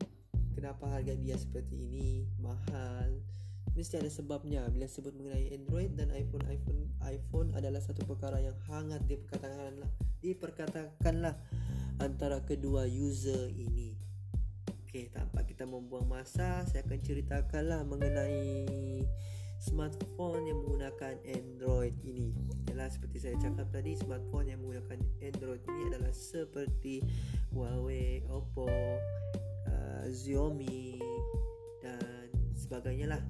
[0.57, 2.25] kenapa harga dia seperti ini?
[2.40, 3.21] Mahal.
[3.77, 4.64] Mesti ada sebabnya.
[4.73, 9.90] Bila sebut mengenai Android dan iPhone iPhone iPhone adalah satu perkara yang hangat diperkatakanlah
[10.25, 11.37] diperkatakanlah
[12.01, 13.92] antara kedua user ini.
[14.88, 19.05] Okey, tanpa kita membuang masa saya akan ceritakanlah mengenai
[19.61, 22.33] smartphone yang menggunakan Android ini.
[22.73, 27.05] Yalah seperti saya cakap tadi smartphone yang menggunakan Android ini adalah seperti
[27.53, 28.69] Huawei, Oppo,
[30.11, 31.01] Xiaomi
[31.81, 33.23] dan sebagainya lah.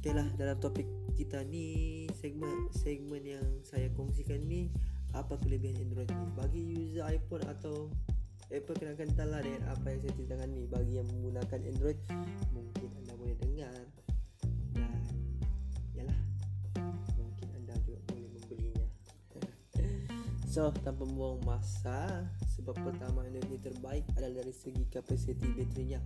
[0.00, 0.84] Okay lah dalam topik
[1.16, 4.68] kita ni segmen segmen yang saya kongsikan ni
[5.14, 6.26] apa kelebihan Android ni?
[6.34, 7.88] Bagi user iPhone atau
[8.52, 10.62] Apple kena kental lah dengan apa yang saya ceritakan ni.
[10.68, 11.98] Bagi yang menggunakan Android
[12.52, 13.80] mungkin anda boleh dengar.
[14.74, 15.02] Dan
[15.96, 16.20] yalah
[17.16, 18.86] mungkin anda juga boleh membelinya.
[20.54, 22.30] So tanpa membuang masa
[22.64, 26.00] sebab pertama energi terbaik adalah dari segi kapasiti baterinya.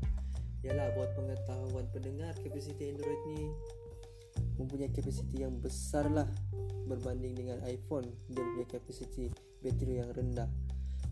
[0.67, 3.47] Yalah buat pengetahuan pendengar kapasiti Android ni
[4.59, 6.27] mempunyai kapasiti yang besar lah
[6.91, 8.11] berbanding dengan iPhone.
[8.27, 9.31] Dia punya kapasiti
[9.63, 10.51] bateri yang rendah.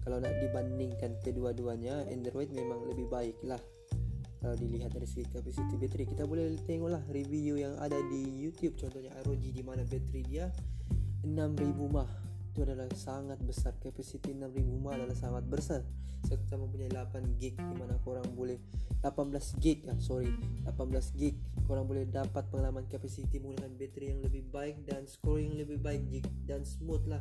[0.03, 3.63] Kalau nak dibandingkan kedua-duanya Android memang lebih baik lah
[4.43, 8.75] kalau dilihat dari segi kapasiti bateri kita boleh tengok lah review yang ada di YouTube.
[8.75, 10.51] Contohnya ROG di mana bateri dia
[11.23, 12.26] 6000 mAh
[12.57, 13.77] itu adalah sangat besar.
[13.77, 15.85] Kapasiti 6000 mAh adalah sangat besar.
[16.25, 18.57] Serta mempunyai 8 gig di mana korang boleh
[19.05, 20.33] 18 gig ya sorry.
[20.65, 21.37] 18 gig
[21.69, 26.25] korang boleh dapat pengalaman kapasiti menggunakan bateri yang lebih baik dan skor yang lebih baik
[26.49, 27.21] dan smooth lah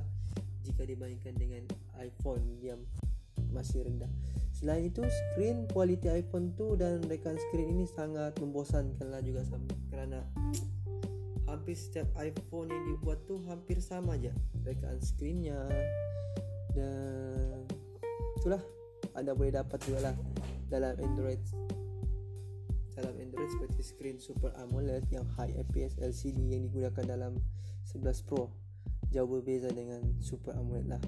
[0.63, 1.67] jika dibandingkan dengan
[1.99, 2.79] iPhone yang
[3.51, 4.07] masih rendah.
[4.55, 9.43] Selain itu screen quality iPhone 2 dan rekan screen ini sangat membosankan lah juga
[9.91, 10.23] kerana
[11.45, 14.33] hampir setiap iPhone yang dibuat tuh hampir sama aja.
[14.65, 15.65] Rekaan screennya.
[16.73, 17.65] Dan
[18.41, 18.61] itulah.
[19.15, 20.15] Anda boleh dapat juga lah
[20.67, 21.39] dalam Android.
[22.95, 27.39] Dalam Android seperti screen Super AMOLED yang high FPS LCD yang digunakan dalam
[27.87, 28.51] 11 Pro.
[29.15, 31.01] Jauh berbeza dengan Super AMOLED lah.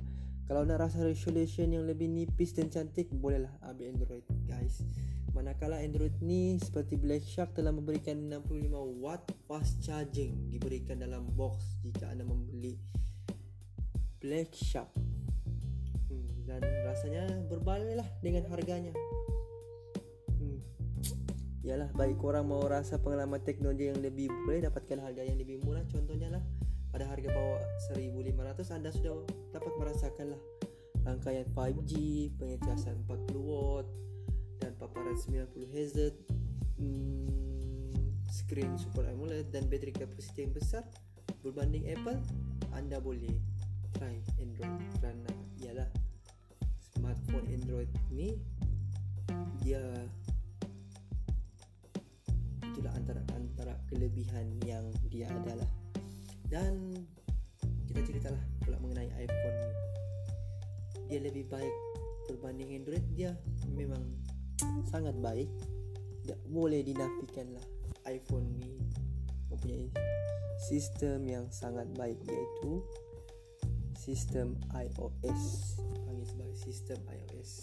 [0.47, 4.79] Kalau nak rasa resolution yang lebih nipis dan cantik bolehlah ambil Android guys
[5.37, 11.77] manakala Android ni seperti Black Shark telah memberikan 65 watt fast charging diberikan dalam box
[11.85, 12.73] jika anda membeli
[14.17, 14.89] Black Shark.
[16.09, 18.97] Hmm, dan rasanya berbaloi lah dengan harganya.
[21.61, 25.83] Yalah bagi korang mau rasa pengalaman teknologi yang lebih boleh dapatkan harga yang lebih murah
[25.91, 26.43] contohnya lah
[26.95, 27.59] pada harga bawah
[27.91, 29.21] 1500 anda sudah
[29.51, 30.41] dapat merasakan lah
[31.03, 31.91] rangkaian 5G,
[32.39, 34.06] pengecasan 40 watt
[34.67, 36.11] dan paparan 90 Hz
[36.75, 40.83] hmm, screen Super AMOLED dan bateri kapasiti yang besar
[41.39, 42.19] berbanding Apple
[42.75, 43.31] anda boleh
[43.95, 45.31] try Android kerana
[45.63, 45.87] ialah
[46.99, 48.35] smartphone Android ni
[49.63, 49.79] dia
[52.77, 55.67] itulah antara antara kelebihan yang dia adalah.
[56.47, 56.93] Dan
[57.89, 59.73] kita ceritalah pula mengenai iPhone ni.
[61.09, 61.75] Dia lebih baik
[62.29, 63.33] berbanding Android dia
[63.71, 64.03] memang
[64.89, 65.49] sangat baik.
[66.27, 67.65] Tak boleh dinafikan lah
[68.07, 68.79] iPhone ni
[69.47, 69.87] mempunyai
[70.57, 72.81] sistem yang sangat baik iaitu
[73.95, 77.61] sistem iOS panggil sebagai sistem iOS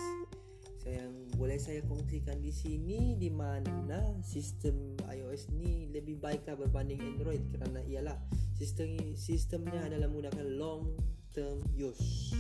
[0.85, 7.41] yang boleh saya kongsikan di sini di mana sistem iOS ni lebih baiklah berbanding Android
[7.57, 8.21] kerana ialah
[8.53, 10.93] sistem sistemnya adalah menggunakan long
[11.33, 12.37] term use.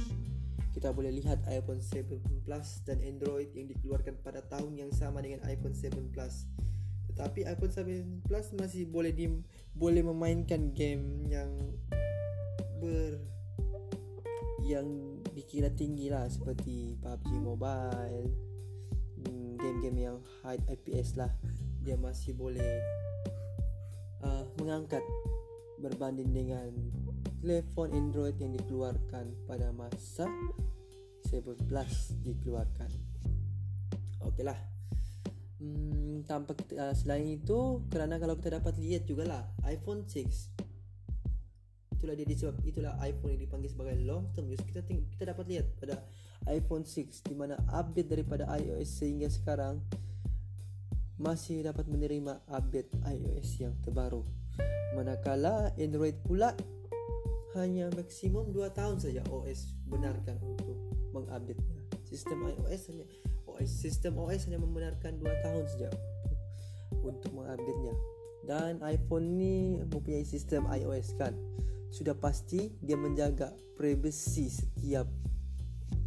[0.85, 5.41] Kita boleh lihat iPhone 7 Plus dan Android yang dikeluarkan pada tahun yang sama dengan
[5.49, 6.45] iPhone 7 Plus.
[7.09, 9.33] Tetapi iPhone 7 Plus masih boleh di
[9.73, 11.49] boleh memainkan game yang
[12.85, 13.17] ber
[14.61, 14.85] yang
[15.33, 18.29] dikira tinggi lah seperti PUBG Mobile
[19.25, 21.33] hmm, game-game yang high FPS lah
[21.81, 22.85] dia masih boleh
[24.21, 25.01] uh, mengangkat
[25.81, 26.69] berbanding dengan
[27.41, 30.29] telefon Android yang dikeluarkan pada masa
[31.27, 32.91] 7 Plus dikeluarkan.
[34.25, 34.57] Okeylah
[35.61, 40.55] hmm, tanpa kita, uh, selain itu kerana kalau kita dapat lihat jugalah iPhone 6
[41.95, 44.61] itulah dia disebab itulah iPhone yang dipanggil sebagai long term use.
[44.61, 46.05] Kita kita dapat lihat pada
[46.53, 49.81] iPhone 6 di mana update daripada iOS sehingga sekarang
[51.17, 54.21] masih dapat menerima update iOS yang terbaru.
[54.93, 56.53] Manakala Android pula
[57.57, 61.79] hanya maksimum 2 tahun saja OS benarkan untuk mengupdate-nya.
[62.03, 63.07] Sistem iOS hanya
[63.47, 65.89] OS sistem OS hanya membenarkan 2 tahun saja
[66.99, 67.95] untuk mengupdate-nya.
[68.45, 71.33] Dan iPhone ni mempunyai sistem iOS kan?
[71.95, 75.07] Sudah pasti dia menjaga privasi setiap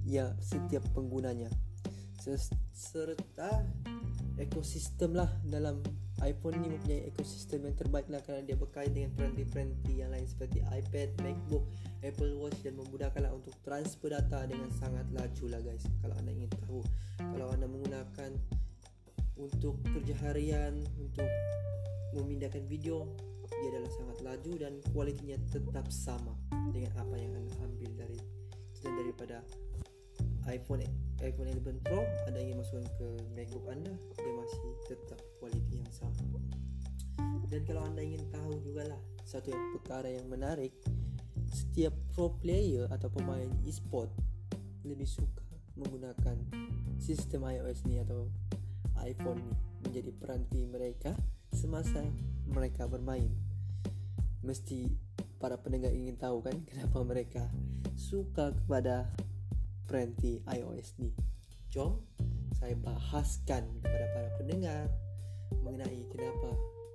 [0.04, 1.48] ya setiap penggunanya.
[2.76, 3.64] Serta
[4.36, 5.80] ekosistem lah dalam
[6.26, 10.66] iPhone ni mempunyai ekosistem yang terbaik lah kerana dia berkait dengan peranti-peranti yang lain seperti
[10.66, 11.64] iPad, MacBook,
[12.02, 15.86] Apple Watch dan memudahkanlah untuk transfer data dengan sangat laju lah guys.
[16.02, 16.82] Kalau anda ingin tahu
[17.18, 18.32] kalau anda menggunakan
[19.38, 21.30] untuk kerja harian untuk
[22.18, 23.06] memindahkan video
[23.48, 26.36] dia adalah sangat laju dan kualitinya tetap sama
[26.74, 28.20] dengan apa yang anda ambil dari
[28.84, 29.42] daripada
[30.48, 30.84] iPhone
[31.20, 32.02] iPhone 11 Pro.
[32.28, 36.28] Anda ingin masukkan ke MacBook anda dia masih tetap kualiti yang sama
[37.48, 40.76] dan kalau anda ingin tahu juga lah satu yang perkara yang menarik
[41.48, 44.12] setiap pro player atau pemain e-sport
[44.84, 45.44] lebih suka
[45.80, 46.36] menggunakan
[47.00, 48.28] sistem iOS ni atau
[49.06, 49.54] iPhone ni
[49.88, 51.14] menjadi peranti mereka
[51.54, 52.04] semasa
[52.50, 53.30] mereka bermain.
[54.44, 54.90] Mesti
[55.38, 57.44] para pendengar ingin tahu kan kenapa mereka
[57.96, 59.08] suka kepada
[59.88, 61.14] peranti iOS ni.
[61.72, 62.04] Jom
[62.58, 64.90] saya bahaskan kepada para pendengar
[65.64, 66.50] mengenai kenapa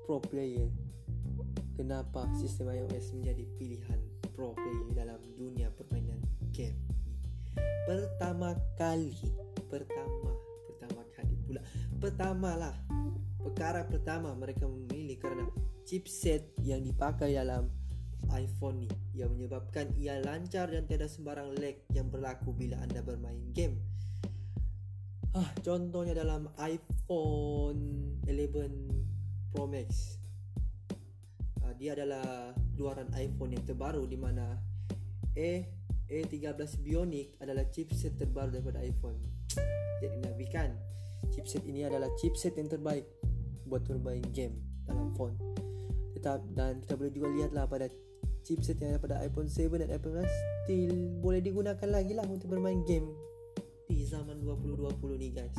[0.07, 0.69] pro player
[1.77, 4.01] kenapa sistem iOS menjadi pilihan
[4.37, 6.21] pro player dalam dunia permainan
[6.53, 7.17] game ni.
[7.89, 9.17] Pertama kali,
[9.67, 10.31] pertama,
[10.69, 11.61] pertama kali pula.
[11.99, 12.77] Pertamalah
[13.43, 15.45] perkara pertama mereka memilih kerana
[15.83, 17.69] chipset yang dipakai dalam
[18.31, 23.43] iPhone ni yang menyebabkan ia lancar dan tiada sembarang lag yang berlaku bila anda bermain
[23.53, 23.77] game.
[25.33, 27.81] Ah, contohnya dalam iPhone
[28.29, 30.21] 11 Pro Max.
[31.65, 34.61] Ah, dia adalah keluaran iPhone yang terbaru di mana
[35.33, 35.51] A
[36.13, 39.17] A13 Bionic adalah chipset terbaru daripada iPhone.
[40.05, 40.77] Jadi nabikan
[41.33, 43.09] chipset ini adalah chipset yang terbaik
[43.65, 45.39] buat bermain game dalam phone
[46.23, 47.87] tetap dan kita boleh juga lihatlah pada
[48.47, 52.47] chipset yang ada pada iPhone 7 dan iPhone Plus still boleh digunakan lagi lah untuk
[52.47, 53.11] bermain game
[53.89, 55.59] di zaman 2020 ni guys.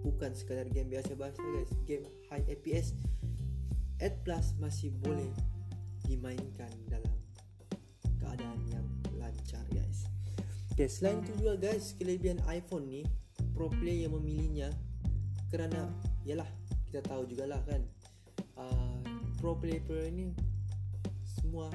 [0.00, 1.70] Bukan sekadar game biasa-biasa guys.
[1.84, 2.96] Game high FPS
[4.00, 5.28] 8 Plus masih boleh
[6.08, 7.14] dimainkan dalam
[8.18, 8.86] keadaan yang
[9.20, 10.08] lancar guys.
[10.72, 13.02] Okay, selain itu juga guys kelebihan iPhone ni
[13.52, 14.72] pro player yang memilihnya
[15.52, 15.92] kerana
[16.24, 16.48] yalah
[16.88, 17.84] kita tahu jugalah kan?
[18.56, 19.00] Uh,
[19.36, 20.32] pro player ini
[21.24, 21.68] semua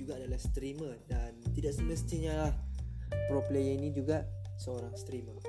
[0.00, 2.52] juga adalah streamer dan tidak semestinya lah
[3.28, 4.24] pro player ini juga
[4.60, 5.40] seorang streamer.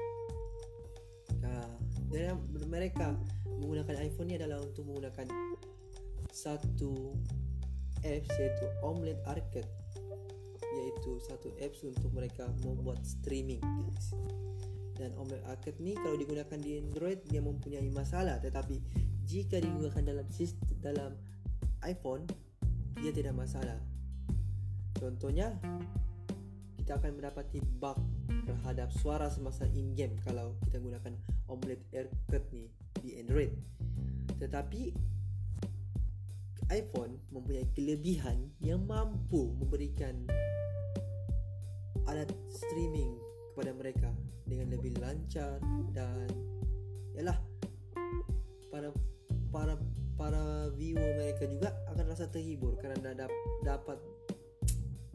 [1.43, 1.75] Uh,
[2.07, 2.39] dan
[2.71, 3.11] mereka
[3.59, 5.27] menggunakan iPhone ni adalah untuk menggunakan
[6.31, 7.19] satu
[8.07, 9.71] apps iaitu Omelette Arcade.
[10.71, 14.15] Iaitu satu apps untuk mereka membuat streaming guys.
[14.95, 18.39] Dan Omelette Arcade ni kalau digunakan di Android dia mempunyai masalah.
[18.39, 18.79] Tetapi
[19.27, 21.11] jika digunakan dalam sistem dalam
[21.83, 22.23] iPhone
[22.95, 23.77] dia tidak masalah.
[24.95, 25.57] Contohnya
[26.81, 28.01] kita akan mendapati bug
[28.49, 31.13] terhadap suara semasa in game kalau kita gunakan
[31.45, 32.65] Omelette Arcade ni
[32.97, 33.53] di Android.
[34.41, 34.81] Tetapi
[36.73, 40.25] iPhone mempunyai kelebihan yang mampu memberikan
[42.09, 43.13] alat streaming
[43.53, 44.09] kepada mereka
[44.49, 45.61] dengan lebih lancar
[45.93, 46.25] dan
[47.13, 47.37] yalah
[48.73, 48.89] para
[49.53, 49.77] para
[50.17, 53.29] para viewer mereka juga akan rasa terhibur kerana dap,
[53.61, 53.99] dapat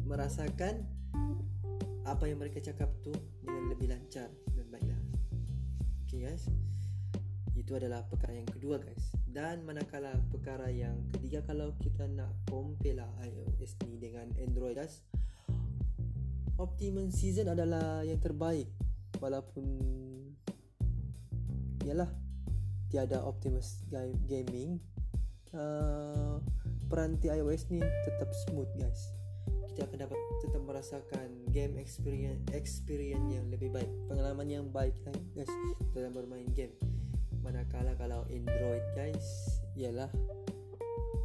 [0.07, 0.87] merasakan
[2.07, 3.11] apa yang mereka cakap tu
[3.43, 5.01] dengan lebih lancar dan baiklah.
[6.07, 6.47] Okay guys.
[7.59, 9.11] Itu adalah perkara yang kedua guys.
[9.27, 15.05] Dan manakala perkara yang ketiga kalau kita nak compare lah iOS ni dengan Android guys
[16.57, 18.71] Optimum Season adalah yang terbaik.
[19.21, 19.67] Walaupun
[21.85, 22.09] yalah
[22.89, 23.83] tiada Optimus
[24.25, 24.79] Gaming
[25.53, 26.39] uh,
[26.87, 29.16] peranti iOS ni tetap smooth guys
[29.77, 33.93] kita akan dapat tetap merasakan game experience experience yang lebih baik.
[34.09, 34.97] Pengalaman yang baik
[35.37, 35.53] guys
[35.93, 36.73] dalam bermain game.
[37.45, 40.09] Manakala kalau Android guys ialah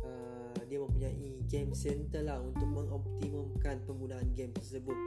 [0.03, 4.99] uh, dia mempunyai game center lah untuk mengoptimumkan penggunaan game tersebut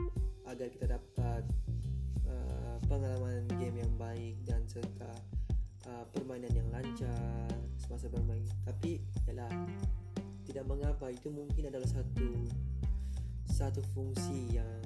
[0.49, 1.45] agar kita dapat
[2.25, 5.13] uh, pengalaman game yang baik dan serta
[5.85, 7.45] uh, permainan yang lancar
[7.77, 8.41] semasa bermain.
[8.65, 9.53] Tapi ialah
[10.49, 11.13] tidak mengapa.
[11.13, 12.25] Itu mungkin adalah satu
[13.55, 14.83] satu fungsi yang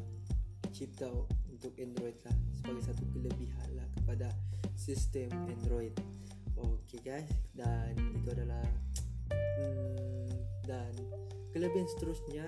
[0.69, 1.09] cipta
[1.49, 4.29] untuk Android lah sebagai satu kelebihan lah kepada
[4.77, 5.97] sistem Android.
[6.53, 7.25] Okay guys
[7.57, 8.61] dan itu adalah
[9.33, 10.29] hmm,
[10.69, 10.93] dan
[11.49, 12.45] kelebihan seterusnya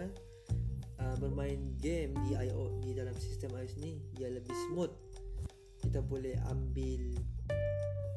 [1.02, 4.94] uh, bermain game di IO di dalam sistem iOS ni dia lebih smooth.
[5.82, 7.18] Kita boleh ambil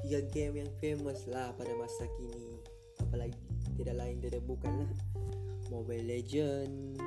[0.04, 2.60] tiga game yang famous lah pada masa kini.
[3.00, 3.40] Apalagi
[3.80, 4.92] tidak lain tidak bukanlah
[5.72, 7.00] Mobile Legend,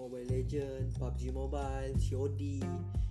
[0.00, 2.64] Mobile Legend, PUBG Mobile, COD.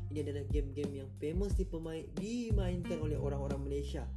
[0.09, 4.09] Ini adalah game-game yang famous dipemain, dimainkan oleh orang-orang Malaysia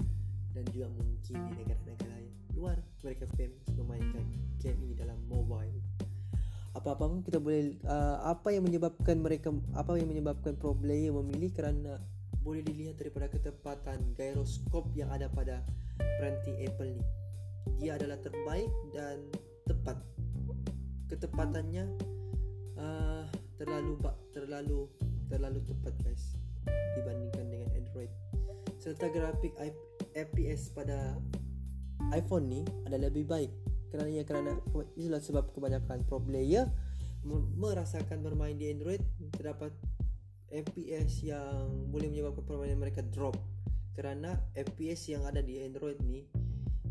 [0.57, 2.17] dan juga mungkin di negara-negara
[2.57, 4.25] luar mereka famous memainkan
[4.57, 5.85] game ini dalam mobile.
[6.73, 11.53] Apa-apa pun kita boleh uh, apa yang menyebabkan mereka apa yang menyebabkan pro player memilih
[11.53, 12.01] kerana
[12.41, 15.61] boleh dilihat daripada ketepatan gyroskop yang ada pada
[16.01, 17.05] peranti Apple ni.
[17.85, 19.29] Dia adalah terbaik dan
[19.69, 20.01] tepat.
[21.13, 22.12] Ketepatannya
[22.79, 23.99] uh, terlalu
[24.33, 24.89] terlalu
[25.29, 26.37] terlalu tepat guys
[26.97, 28.13] dibandingkan dengan Android.
[28.79, 29.55] Serta grafik
[30.13, 31.17] FPS pada
[32.13, 33.53] iPhone ni adalah lebih baik
[33.93, 34.57] kerana ya kerana
[34.97, 36.65] itulah sebab kebanyakan pro player
[37.55, 39.05] merasakan bermain di Android
[39.37, 39.71] terdapat
[40.49, 43.37] FPS yang boleh menyebabkan permainan mereka drop
[43.93, 46.25] kerana FPS yang ada di Android ni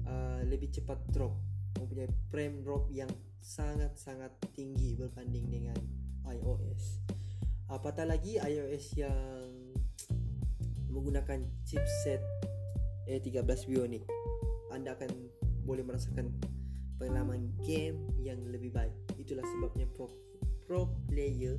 [0.05, 1.33] uh, lebih cepat drop
[1.81, 3.09] mempunyai frame drop yang
[3.41, 5.77] sangat-sangat tinggi berbanding dengan
[6.29, 7.01] iOS.
[7.67, 9.49] Apatah lagi iOS yang
[10.91, 12.21] menggunakan chipset
[13.07, 14.03] A13 Bionic.
[14.71, 15.11] Anda akan
[15.65, 16.31] boleh merasakan
[16.99, 18.93] pengalaman game yang lebih baik.
[19.17, 20.11] Itulah sebabnya pro,
[20.67, 21.57] pro player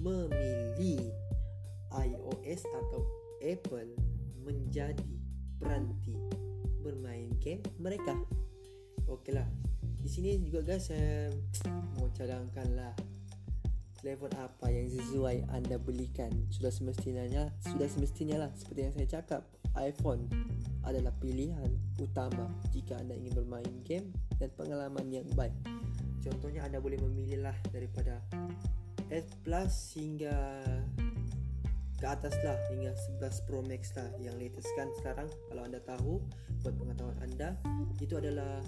[0.00, 1.12] memilih
[1.94, 3.04] iOS atau
[3.44, 3.94] Apple
[4.42, 5.14] menjadi
[5.60, 6.16] peranti
[6.80, 8.16] bermain game mereka.
[9.06, 9.69] Okeylah.
[10.00, 11.28] Di sini juga guys saya
[11.96, 12.96] mau cadangkanlah
[14.00, 16.32] telefon apa yang sesuai anda belikan.
[16.48, 19.42] Sudah semestinya sudah semestinya lah seperti yang saya cakap,
[19.76, 20.24] iPhone
[20.88, 21.68] adalah pilihan
[22.00, 24.08] utama jika anda ingin bermain game
[24.40, 25.52] dan pengalaman yang baik.
[26.24, 28.24] Contohnya anda boleh memilih lah daripada
[29.12, 30.64] S Plus hingga
[32.00, 36.24] ke atas lah hingga 11 Pro Max lah yang latest kan sekarang kalau anda tahu
[36.64, 37.52] buat pengetahuan anda
[38.00, 38.64] itu adalah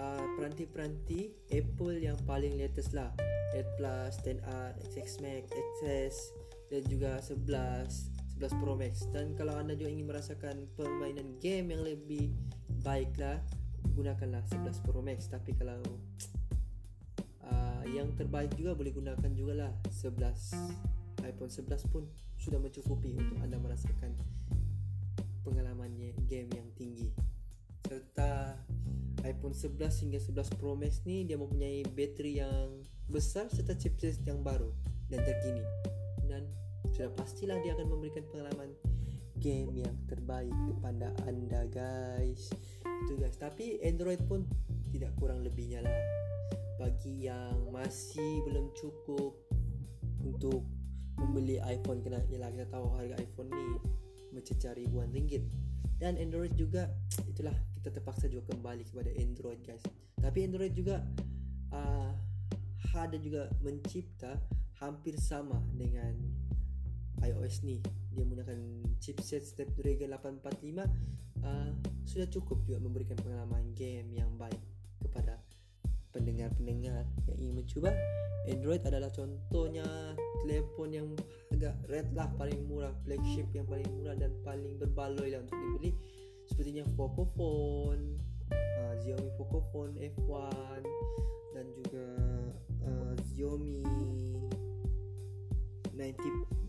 [0.00, 3.12] uh, peranti-peranti Apple yang paling latest lah.
[3.52, 6.16] 8 Plus, 10R, XX Max, XS
[6.70, 9.04] dan juga 11 11 Pro Max.
[9.12, 12.32] Dan kalau anda juga ingin merasakan permainan game yang lebih
[12.80, 13.36] baik lah
[13.92, 15.28] gunakanlah 11 Pro Max.
[15.28, 15.76] Tapi kalau
[17.44, 20.16] uh, yang terbaik juga boleh gunakan juga lah 11
[21.20, 22.08] iPhone 11 pun
[22.40, 24.16] sudah mencukupi untuk anda merasakan
[25.44, 27.12] pengalamannya game yang tinggi.
[27.84, 28.56] Serta
[29.30, 34.42] iPhone 11 hingga 11 Pro Max ni dia mempunyai bateri yang besar serta chipset yang
[34.42, 34.74] baru
[35.06, 35.62] dan terkini.
[36.26, 36.50] Dan
[36.90, 38.74] sudah pastilah dia akan memberikan pengalaman
[39.38, 42.50] game yang terbaik kepada anda guys.
[43.06, 43.38] Itu guys.
[43.38, 44.44] Tapi Android pun
[44.90, 45.98] tidak kurang lebihnya lah.
[46.76, 49.36] Bagi yang masih belum cukup
[50.24, 50.64] untuk
[51.20, 53.64] membeli iPhone kena ialah kita tahu harga iPhone ni
[54.32, 55.44] mencecar ribuan ringgit.
[56.00, 56.88] Dan Android juga
[57.30, 59.80] itulah kita terpaksa juga kembali kepada Android guys.
[60.20, 61.00] Tapi Android juga
[61.72, 62.12] uh,
[62.92, 64.36] ada juga mencipta
[64.84, 66.12] hampir sama dengan
[67.24, 67.80] iOS ni.
[68.12, 68.58] Dia menggunakan
[69.00, 70.84] chipset Snapdragon 845
[71.40, 71.72] uh,
[72.04, 74.60] sudah cukup juga memberikan pengalaman game yang baik
[75.00, 75.40] kepada
[76.12, 77.90] pendengar-pendengar yang ingin mencuba.
[78.48, 79.84] Android adalah contohnya
[80.42, 81.08] telefon yang
[81.52, 85.92] agak red lah paling murah flagship yang paling murah dan paling berbaloi lah untuk dibeli
[86.60, 88.20] sepertinya Pocophone
[88.52, 90.84] uh, Xiaomi Pocophone F1
[91.56, 92.04] dan juga
[92.84, 93.80] uh, Xiaomi
[95.96, 95.96] 90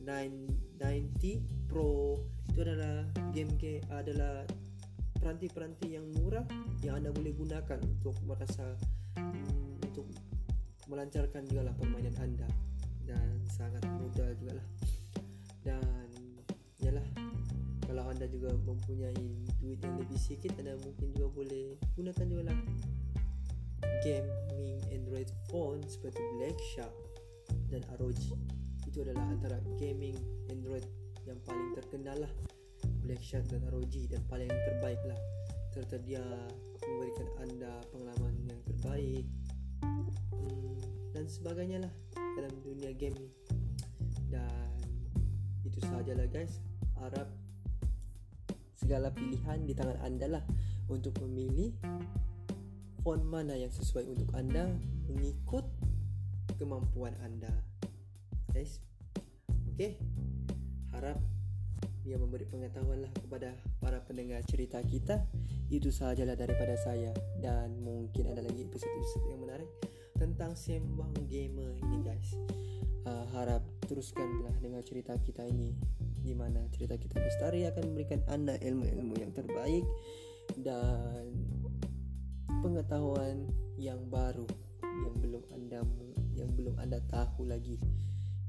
[0.07, 2.23] 990 Pro.
[2.47, 3.03] Itu adalah
[3.35, 4.47] game game adalah
[5.19, 6.47] peranti-peranti yang murah
[6.87, 8.63] yang anda boleh gunakan untuk merasa
[9.19, 10.07] um, untuk
[10.87, 12.47] melancarkan juga lah permainan anda.
[13.03, 14.67] Dan sangat mudah juga lah
[15.67, 16.07] dan
[16.79, 17.03] yalah
[17.91, 19.19] kalau anda juga mempunyai
[19.59, 22.57] duit yang lebih sedikit anda mungkin juga boleh gunakan juga lah.
[23.99, 26.95] Gaming Android phone seperti Black Shark
[27.67, 28.15] dan ROG
[28.87, 30.15] itu adalah antara gaming
[30.47, 30.87] Android
[31.27, 32.31] yang paling terkenal lah.
[33.03, 35.19] Black Shark dan ROG dan paling terbaik lah.
[35.75, 36.23] Serta dia
[36.87, 39.27] memberikan anda pengalaman yang terbaik
[39.83, 40.79] hmm,
[41.11, 41.93] dan sebagainya lah
[42.39, 43.29] dalam dunia game ni
[44.31, 44.79] dan
[45.67, 46.63] itu sahajalah guys.
[46.95, 47.40] Harap
[48.81, 50.43] segala pilihan di tangan anda lah.
[50.89, 51.71] Untuk memilih
[53.05, 54.73] font mana yang sesuai untuk anda
[55.05, 55.63] mengikut
[56.57, 57.53] kemampuan anda.
[58.51, 58.81] Guys
[59.81, 59.97] okay
[60.91, 61.17] harap
[62.05, 65.25] ia memberi pengetahuan lah kepada para pendengar cerita kita.
[65.69, 67.13] Itu sahajalah daripada saya.
[67.37, 69.69] Dan mungkin ada lagi episod-episod yang menarik
[70.17, 72.29] tentang sembang gamer ini guys.
[73.01, 75.73] Uh, harap teruskanlah dengan cerita kita ini
[76.21, 79.85] di mana cerita kita bestari akan memberikan anda ilmu-ilmu yang terbaik
[80.61, 81.33] dan
[82.61, 84.45] pengetahuan yang baru
[84.85, 85.79] yang belum anda
[86.37, 87.81] yang belum anda tahu lagi.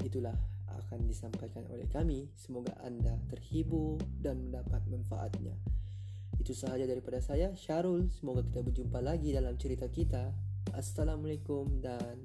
[0.05, 0.35] Itulah
[0.69, 2.29] akan disampaikan oleh kami.
[2.37, 5.57] Semoga anda terhibur dan mendapat manfaatnya.
[6.41, 8.09] Itu sahaja daripada saya Syarul.
[8.11, 10.33] Semoga kita berjumpa lagi dalam cerita kita.
[10.73, 12.19] Assalamualaikum dan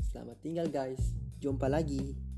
[0.00, 1.16] selamat tinggal guys.
[1.40, 2.33] Jumpa lagi.